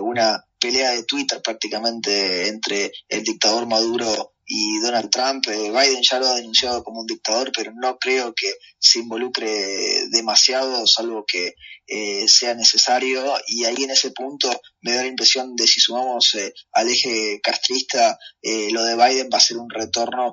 una 0.00 0.44
pelea 0.58 0.90
de 0.90 1.04
Twitter 1.04 1.40
prácticamente 1.40 2.48
entre 2.48 2.92
el 3.08 3.22
dictador 3.22 3.66
Maduro 3.66 4.31
y 4.54 4.80
Donald 4.80 5.08
Trump. 5.08 5.46
Eh, 5.48 5.70
Biden 5.70 6.02
ya 6.02 6.18
lo 6.18 6.26
ha 6.26 6.34
denunciado 6.34 6.84
como 6.84 7.00
un 7.00 7.06
dictador, 7.06 7.50
pero 7.56 7.72
no 7.74 7.98
creo 7.98 8.34
que 8.34 8.52
se 8.78 8.98
involucre 8.98 9.48
demasiado, 10.10 10.86
salvo 10.86 11.24
que 11.26 11.54
eh, 11.86 12.28
sea 12.28 12.54
necesario. 12.54 13.34
Y 13.46 13.64
ahí 13.64 13.84
en 13.84 13.92
ese 13.92 14.10
punto 14.10 14.50
me 14.82 14.92
da 14.92 15.02
la 15.02 15.08
impresión 15.08 15.56
de 15.56 15.66
si 15.66 15.80
sumamos 15.80 16.34
eh, 16.34 16.52
al 16.72 16.86
eje 16.88 17.40
castrista, 17.42 18.18
lo 18.42 18.84
de 18.84 18.96
Biden 18.96 19.30
va 19.32 19.38
a 19.38 19.40
ser 19.40 19.56
un 19.56 19.70
retorno 19.70 20.32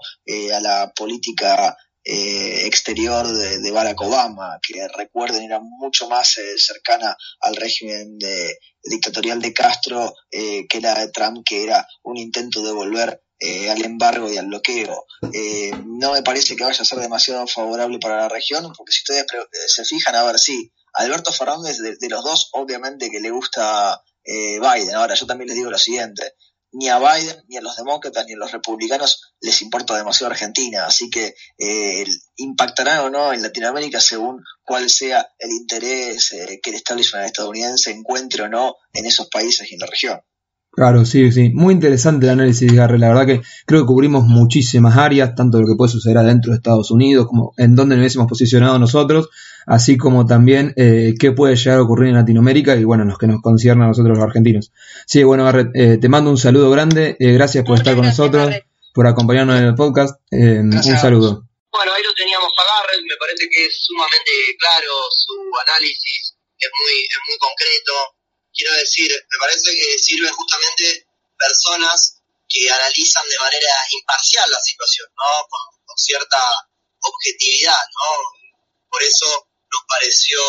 a 0.53 0.59
la 0.59 0.91
política 0.93 1.77
exterior 2.03 3.27
de, 3.27 3.71
Barack 3.71 4.01
Obama, 4.01 4.59
que 4.65 4.87
recuerden 4.97 5.43
era 5.43 5.59
mucho 5.59 6.09
más 6.09 6.37
cercana 6.57 7.15
al 7.41 7.55
régimen 7.55 8.17
de, 8.17 8.57
dictatorial 8.83 9.41
de 9.41 9.53
Castro 9.53 10.13
que 10.31 10.81
la 10.81 10.99
de 10.99 11.11
Trump, 11.11 11.43
que 11.45 11.63
era 11.63 11.85
un 12.03 12.17
intento 12.17 12.63
de 12.63 12.71
volver 12.71 13.21
eh, 13.41 13.69
al 13.69 13.81
embargo 13.85 14.29
y 14.29 14.37
al 14.37 14.47
bloqueo. 14.47 15.05
Eh, 15.31 15.71
no 15.85 16.11
me 16.11 16.23
parece 16.23 16.57
que 16.57 16.65
vaya 16.65 16.81
a 16.81 16.85
ser 16.85 16.99
demasiado 16.99 17.47
favorable 17.47 17.97
para 17.97 18.17
la 18.17 18.27
región, 18.27 18.73
porque 18.75 18.91
si 18.91 18.99
ustedes 18.99 19.23
eh, 19.23 19.47
se 19.67 19.85
fijan, 19.85 20.13
a 20.15 20.23
ver, 20.23 20.37
sí, 20.37 20.73
Alberto 20.93 21.31
Fernández 21.31 21.77
de, 21.77 22.09
los 22.09 22.21
dos, 22.21 22.49
obviamente 22.51 23.09
que 23.09 23.21
le 23.21 23.31
gusta 23.31 24.03
Biden. 24.25 24.93
Ahora, 24.93 25.15
yo 25.15 25.25
también 25.25 25.47
les 25.47 25.55
digo 25.55 25.71
lo 25.71 25.77
siguiente, 25.77 26.33
ni 26.71 26.89
a 26.89 26.99
Biden, 26.99 27.43
ni 27.47 27.57
a 27.57 27.61
los 27.61 27.75
demócratas, 27.75 28.25
ni 28.25 28.33
a 28.33 28.37
los 28.37 28.51
republicanos 28.51 29.33
les 29.41 29.61
importa 29.61 29.97
demasiado 29.97 30.31
Argentina, 30.31 30.85
así 30.85 31.09
que 31.09 31.33
impactará 32.35 33.03
o 33.03 33.09
no 33.09 33.33
en 33.33 33.41
Latinoamérica 33.41 33.99
según 33.99 34.43
cuál 34.63 34.89
sea 34.89 35.27
el 35.39 35.51
interés 35.51 36.29
que 36.61 36.69
el 36.69 36.75
establishment 36.75 37.25
estadounidense 37.25 37.91
encuentre 37.91 38.43
o 38.43 38.49
no 38.49 38.75
en 38.93 39.05
esos 39.05 39.27
países 39.29 39.69
y 39.71 39.75
en 39.75 39.79
la 39.79 39.87
región. 39.87 40.21
Claro, 40.71 41.03
sí, 41.03 41.31
sí. 41.31 41.49
Muy 41.53 41.73
interesante 41.73 42.25
el 42.25 42.31
análisis, 42.31 42.71
Garre. 42.71 42.99
La 42.99 43.09
verdad 43.09 43.25
que 43.25 43.41
creo 43.65 43.81
que 43.81 43.87
cubrimos 43.87 44.25
muchísimas 44.25 44.97
áreas, 44.97 45.35
tanto 45.35 45.59
lo 45.59 45.67
que 45.67 45.75
puede 45.75 45.91
suceder 45.91 46.17
adentro 46.17 46.51
de 46.51 46.57
Estados 46.57 46.91
Unidos, 46.91 47.27
como 47.27 47.53
en 47.57 47.75
dónde 47.75 47.95
nos 47.95 48.03
hubiésemos 48.03 48.27
posicionado 48.27 48.77
nosotros, 48.77 49.29
así 49.65 49.97
como 49.97 50.25
también 50.25 50.73
eh, 50.77 51.15
qué 51.19 51.31
puede 51.31 51.55
llegar 51.55 51.79
a 51.79 51.81
ocurrir 51.81 52.09
en 52.09 52.15
Latinoamérica 52.15 52.75
y, 52.75 52.83
bueno, 52.83 53.03
los 53.03 53.17
que 53.17 53.27
nos 53.27 53.41
concierne 53.41 53.83
a 53.83 53.87
nosotros 53.87 54.17
los 54.17 54.23
argentinos. 54.23 54.71
Sí, 55.05 55.23
bueno, 55.23 55.43
Garret, 55.43 55.69
eh, 55.73 55.97
te 55.99 56.07
mando 56.07 56.29
un 56.29 56.37
saludo 56.37 56.69
grande. 56.69 57.17
Eh, 57.19 57.33
gracias 57.33 57.65
por 57.65 57.77
estar 57.77 57.95
con 57.95 58.05
nosotros, 58.05 58.53
por 58.93 59.07
acompañarnos 59.07 59.59
en 59.59 59.65
el 59.65 59.75
podcast. 59.75 60.21
un 60.31 60.81
saludo. 60.81 61.43
Bueno, 61.71 61.91
ahí 61.93 62.03
lo 62.03 62.13
teníamos 62.13 62.49
a 62.55 62.63
Garret. 62.71 63.03
Me 63.03 63.17
parece 63.19 63.49
que 63.49 63.65
es 63.65 63.73
sumamente 63.83 64.31
claro 64.57 64.93
su 65.11 65.33
análisis, 65.65 66.37
es 66.57 66.69
muy, 66.71 66.93
es 67.03 67.19
muy 67.27 67.37
concreto 67.37 68.18
quiero 68.53 68.73
decir, 68.75 69.09
me 69.11 69.37
parece 69.39 69.71
que 69.71 69.99
sirven 69.99 70.33
justamente 70.33 71.05
personas 71.37 72.19
que 72.47 72.69
analizan 72.69 73.27
de 73.29 73.39
manera 73.39 73.73
imparcial 73.91 74.49
la 74.49 74.59
situación, 74.59 75.07
¿no? 75.15 75.47
Con, 75.47 75.79
cierta 75.97 76.39
objetividad, 77.01 77.75
¿no? 77.75 78.09
Por 78.89 79.03
eso 79.03 79.25
nos 79.25 79.81
pareció 79.85 80.39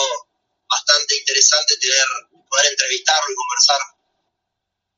bastante 0.69 1.17
interesante 1.17 1.77
tener, 1.77 2.07
poder 2.49 2.67
entrevistarlo 2.71 3.27
y 3.33 3.35
conversar 3.35 3.81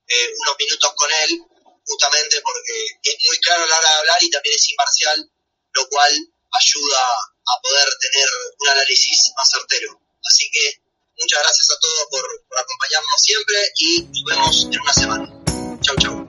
eh, 0.09 0.29
unos 0.37 0.57
minutos 0.59 0.93
con 0.95 1.11
él, 1.11 1.41
justamente 1.87 2.41
porque 2.43 2.75
es 3.03 3.17
muy 3.29 3.39
claro 3.39 3.65
a 3.65 3.67
la 3.67 3.79
hora 3.79 3.89
de 3.89 3.95
hablar 3.95 4.23
y 4.23 4.31
también 4.31 4.55
es 4.55 4.69
imparcial, 4.69 5.31
lo 5.73 5.89
cual 5.89 6.13
ayuda 6.53 7.01
a 7.01 7.61
poder 7.63 7.89
tener 7.99 8.29
un 8.59 8.69
análisis 8.69 9.33
más 9.37 9.49
certero. 9.49 9.89
Así 10.23 10.51
que 10.53 10.82
Muchas 11.23 11.39
gracias 11.41 11.69
a 11.71 11.79
todos 11.81 12.07
por, 12.11 12.59
acompañarnos 12.59 13.21
siempre 13.23 13.57
y 13.77 14.03
nos 14.03 14.25
vemos 14.29 14.69
en 14.73 14.81
una 14.81 14.93
semana. 14.93 15.81
Chau, 15.81 15.97
chau. 15.99 16.22